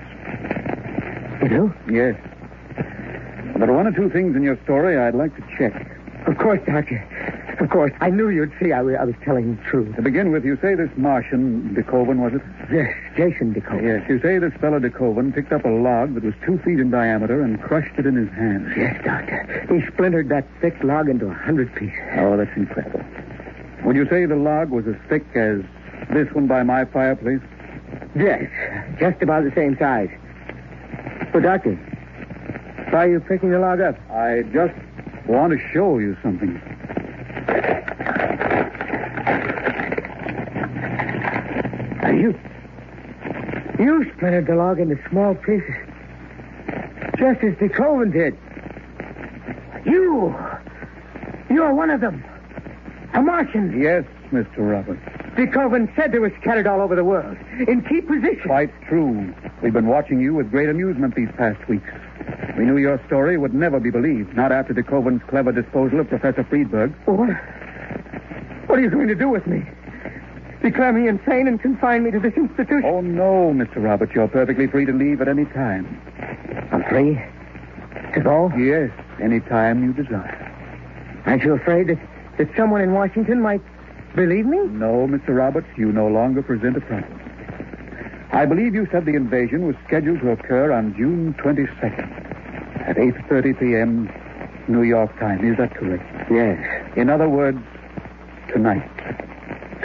You 1.42 1.50
do? 1.50 1.74
Yes. 1.92 2.16
There 3.58 3.72
are 3.72 3.74
one 3.74 3.88
or 3.88 3.92
two 3.92 4.12
things 4.12 4.36
in 4.36 4.44
your 4.44 4.60
story 4.66 5.00
I'd 5.00 5.16
like 5.16 5.36
to 5.36 5.44
check. 5.58 5.74
Of 6.28 6.38
course, 6.38 6.60
Doctor. 6.68 7.04
Of 7.60 7.72
course. 7.72 7.92
I 8.02 8.12
knew 8.12 8.30
you'd 8.30 8.54
see 8.62 8.72
I, 8.72 8.80
I 8.82 9.04
was 9.04 9.16
telling 9.26 9.56
the 9.56 9.64
truth. 9.64 9.96
To 9.96 10.02
begin 10.04 10.32
with, 10.32 10.46
you 10.46 10.58
say 10.62 10.76
this 10.76 10.92
Martian, 10.96 11.74
DeKoven, 11.76 12.18
was 12.18 12.34
it? 12.34 12.42
Yes, 12.72 12.94
Jason 13.16 13.54
DeCoe. 13.54 13.82
Yes, 13.82 14.08
you 14.08 14.22
say 14.22 14.38
this 14.38 14.54
fellow 14.62 14.80
DeKoven 14.80 15.34
picked 15.34 15.52
up 15.52 15.66
a 15.66 15.70
log 15.70 16.14
that 16.14 16.24
was 16.24 16.36
two 16.46 16.60
feet 16.60 16.80
in 16.80 16.92
diameter 16.92 17.42
and 17.42 17.60
crushed 17.62 17.98
it 17.98 18.06
in 18.06 18.16
his 18.16 18.30
hand. 18.30 18.72
Yes, 18.78 19.04
Doctor. 19.04 19.66
He 19.74 19.86
splintered 19.92 20.30
that 20.30 20.46
thick 20.62 20.76
log 20.84 21.10
into 21.10 21.28
a 21.28 21.34
hundred 21.34 21.74
pieces. 21.74 21.98
Oh, 22.18 22.38
that's 22.38 22.56
incredible. 22.56 23.04
Would 23.86 23.96
you 23.96 24.08
say 24.08 24.26
the 24.26 24.36
log 24.36 24.70
was 24.70 24.86
as 24.88 24.96
thick 25.10 25.26
as 25.36 25.62
this 26.12 26.32
one 26.34 26.46
by 26.46 26.62
my 26.62 26.86
fireplace? 26.86 27.42
Yes, 28.16 28.46
just 29.00 29.22
about 29.24 29.44
the 29.44 29.52
same 29.56 29.76
size. 29.78 30.10
So, 31.34 31.40
Doctor, 31.40 31.76
why 32.92 33.06
are 33.06 33.10
you 33.10 33.20
picking 33.20 33.50
the 33.50 33.60
log 33.60 33.82
up? 33.82 33.96
I 34.12 34.44
just 34.54 34.74
want 35.28 35.54
to 35.54 35.60
show 35.74 35.98
you 35.98 36.16
something. 36.22 36.62
Are 42.04 42.14
you... 42.14 42.38
You 43.80 44.07
splintered 44.18 44.48
the 44.48 44.56
log 44.56 44.80
into 44.80 44.98
small 45.10 45.36
pieces. 45.36 45.76
Just 47.18 47.44
as 47.44 47.54
DeKoven 47.56 48.12
did. 48.12 48.38
You... 49.86 50.36
You're 51.50 51.74
one 51.74 51.90
of 51.90 52.02
them. 52.02 52.24
A 53.14 53.22
Martian. 53.22 53.80
Yes, 53.80 54.04
Mr. 54.32 54.58
Roberts. 54.58 55.00
DeKoven 55.38 55.96
said 55.96 56.12
they 56.12 56.20
were 56.20 56.34
scattered 56.42 56.68
all 56.68 56.82
over 56.82 56.96
the 56.96 57.06
world. 57.06 57.38
In 57.68 57.84
key 57.84 58.02
positions. 58.02 58.42
Quite 58.46 58.74
true. 58.90 59.34
We've 59.62 59.72
been 59.72 59.88
watching 59.88 60.20
you 60.20 60.34
with 60.34 60.52
great 60.52 60.68
amusement 60.68 61.16
these 61.16 61.30
past 61.38 61.66
weeks. 61.70 61.90
We 62.58 62.66
knew 62.66 62.78
your 62.78 63.02
story 63.08 63.38
would 63.38 63.54
never 63.54 63.80
be 63.80 63.92
believed, 63.92 64.36
not 64.36 64.52
after 64.52 64.74
DeKoven's 64.74 65.22
clever 65.30 65.52
disposal 65.52 66.00
of 66.00 66.10
Professor 66.10 66.44
Friedberg. 66.44 66.92
What? 67.06 67.30
What 68.68 68.80
are 68.80 68.82
you 68.82 68.90
going 68.90 69.08
to 69.08 69.16
do 69.16 69.30
with 69.30 69.48
me? 69.48 69.64
Declare 70.62 70.94
me 70.94 71.08
insane 71.08 71.48
and 71.48 71.62
confine 71.62 72.04
me 72.04 72.12
to 72.12 72.20
this 72.20 72.34
institution? 72.34 72.84
Oh, 72.86 73.02
no, 73.02 73.54
Mr. 73.54 73.84
Roberts. 73.84 74.12
You're 74.14 74.28
perfectly 74.28 74.68
free 74.68 74.86
to 74.86 74.94
leave 74.94 75.22
at 75.22 75.28
any 75.28 75.46
time. 75.46 76.02
I'm 76.72 76.84
free. 76.84 77.22
To 78.14 78.22
go? 78.22 78.52
Yes, 78.58 78.92
any 79.22 79.40
time 79.40 79.84
you 79.84 79.94
desire. 79.94 80.44
Aren't 81.26 81.44
you 81.44 81.54
afraid 81.54 81.88
that, 81.88 82.00
that 82.38 82.50
someone 82.56 82.82
in 82.82 82.94
Washington 82.94 83.42
might 83.42 83.62
Believe 84.18 84.48
me? 84.48 84.58
No, 84.58 85.08
Mr. 85.08 85.38
Roberts, 85.38 85.68
you 85.78 85.92
no 85.92 86.08
longer 86.08 86.42
present 86.42 86.76
a 86.76 86.82
problem. 86.82 87.22
I 88.32 88.48
believe 88.48 88.74
you 88.74 88.88
said 88.92 89.06
the 89.06 89.16
invasion 89.16 89.68
was 89.68 89.76
scheduled 89.86 90.22
to 90.22 90.32
occur 90.32 90.72
on 90.72 90.96
June 90.98 91.36
22nd 91.36 92.90
at 92.90 92.96
8.30 92.96 93.60
p.m. 93.60 94.10
New 94.68 94.82
York 94.82 95.18
time. 95.20 95.46
Is 95.46 95.56
that 95.58 95.76
correct? 95.76 96.32
Yes. 96.32 96.58
In 96.98 97.12
other 97.12 97.30
words, 97.30 97.60
tonight. 98.52 98.90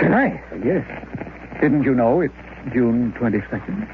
Tonight? 0.03 0.43
Yes. 0.65 0.85
Didn't 1.61 1.85
you 1.85 1.95
know 1.95 2.21
it's 2.21 2.35
June 2.73 3.13
22nd? 3.13 3.87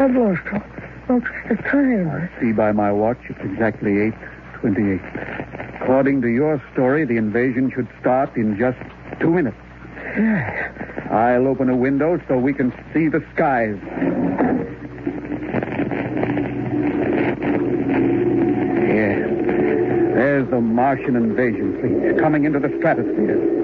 I've 0.00 0.16
lost 0.16 0.40
all 1.10 1.20
track 1.20 1.50
of 1.50 1.58
time. 1.66 2.08
I 2.08 2.30
see 2.40 2.52
by 2.52 2.72
my 2.72 2.90
watch 2.90 3.18
it's 3.28 3.38
exactly 3.40 3.92
8.28. 4.62 5.82
According 5.82 6.22
to 6.22 6.28
your 6.28 6.62
story, 6.72 7.04
the 7.04 7.18
invasion 7.18 7.70
should 7.74 7.88
start 8.00 8.34
in 8.36 8.56
just 8.56 8.78
two 9.20 9.32
minutes. 9.32 9.58
Yes. 10.16 10.72
I'll 11.10 11.46
open 11.46 11.68
a 11.68 11.76
window 11.76 12.18
so 12.26 12.38
we 12.38 12.54
can 12.54 12.72
see 12.94 13.08
the 13.08 13.22
skies. 13.34 13.76
Yes. 18.88 19.28
There's 20.14 20.48
the 20.48 20.62
Martian 20.62 21.16
invasion 21.16 21.78
fleet 21.80 22.18
coming 22.18 22.44
into 22.46 22.60
the 22.60 22.74
stratosphere. 22.78 23.60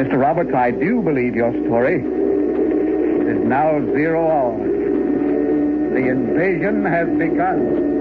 Mr. 0.00 0.18
Roberts, 0.18 0.54
I 0.54 0.70
do 0.70 1.02
believe 1.02 1.34
your 1.34 1.52
story. 1.66 1.96
It 1.96 3.36
is 3.36 3.44
now 3.44 3.78
zero 3.92 4.30
hour. 4.30 4.56
The 4.56 6.08
invasion 6.08 6.86
has 6.86 7.06
begun. 7.18 7.99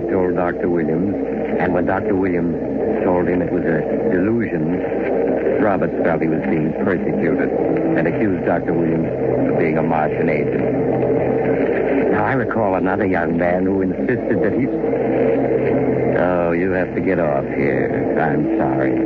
He 0.00 0.10
told 0.10 0.34
Dr. 0.36 0.68
Williams, 0.68 1.14
and 1.58 1.72
when 1.72 1.86
Dr. 1.86 2.14
Williams 2.14 2.56
told 3.04 3.28
him 3.28 3.40
it 3.40 3.52
was 3.52 3.64
a 3.64 3.80
delusion, 4.12 5.62
Roberts 5.62 5.94
felt 6.04 6.20
he 6.20 6.28
was 6.28 6.42
being 6.42 6.72
persecuted 6.84 7.50
and 7.50 8.06
accused 8.06 8.44
Dr. 8.44 8.72
Williams 8.72 9.08
of 9.50 9.58
being 9.58 9.78
a 9.78 9.82
Martian 9.82 10.28
agent. 10.28 12.12
Now, 12.12 12.24
I 12.24 12.32
recall 12.32 12.74
another 12.74 13.06
young 13.06 13.36
man 13.36 13.64
who 13.64 13.82
insisted 13.82 14.42
that 14.42 14.52
he. 14.52 14.66
Oh, 16.18 16.52
you 16.52 16.70
have 16.72 16.94
to 16.94 17.00
get 17.00 17.18
off 17.18 17.44
here. 17.44 18.16
I'm 18.18 18.58
sorry. 18.58 18.96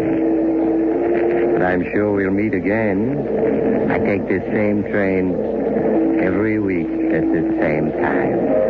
But 1.53 1.63
I'm 1.63 1.83
sure 1.93 2.13
we'll 2.13 2.31
meet 2.31 2.55
again. 2.55 3.91
I 3.91 3.99
take 3.99 4.27
this 4.29 4.43
same 4.53 4.83
train 4.85 5.35
every 6.21 6.59
week 6.59 6.89
at 7.13 7.23
the 7.33 7.57
same 7.61 7.91
time. 7.93 8.70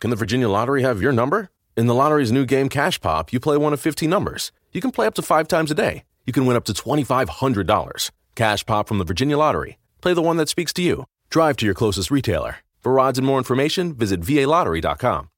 Can 0.00 0.10
the 0.10 0.16
Virginia 0.16 0.48
Lottery 0.48 0.82
have 0.82 1.00
your 1.00 1.12
number? 1.12 1.48
In 1.76 1.86
the 1.86 1.94
lottery's 1.94 2.32
new 2.32 2.44
game 2.44 2.68
Cash 2.68 3.00
Pop, 3.00 3.32
you 3.32 3.40
play 3.40 3.56
one 3.56 3.72
of 3.72 3.80
15 3.80 4.08
numbers. 4.08 4.52
You 4.72 4.80
can 4.80 4.90
play 4.90 5.06
up 5.06 5.14
to 5.14 5.22
five 5.22 5.48
times 5.48 5.70
a 5.70 5.74
day. 5.74 6.04
You 6.26 6.32
can 6.32 6.46
win 6.46 6.56
up 6.56 6.64
to 6.66 6.72
$2,500. 6.72 8.10
Cash 8.34 8.66
Pop 8.66 8.88
from 8.88 8.98
the 8.98 9.04
Virginia 9.04 9.38
Lottery. 9.38 9.78
Play 10.00 10.14
the 10.14 10.22
one 10.22 10.36
that 10.38 10.48
speaks 10.48 10.72
to 10.74 10.82
you. 10.82 11.04
Drive 11.30 11.56
to 11.58 11.66
your 11.66 11.74
closest 11.74 12.10
retailer. 12.10 12.56
For 12.80 12.98
odds 13.00 13.18
and 13.18 13.26
more 13.26 13.38
information, 13.38 13.94
visit 13.94 14.20
VALottery.com. 14.20 15.30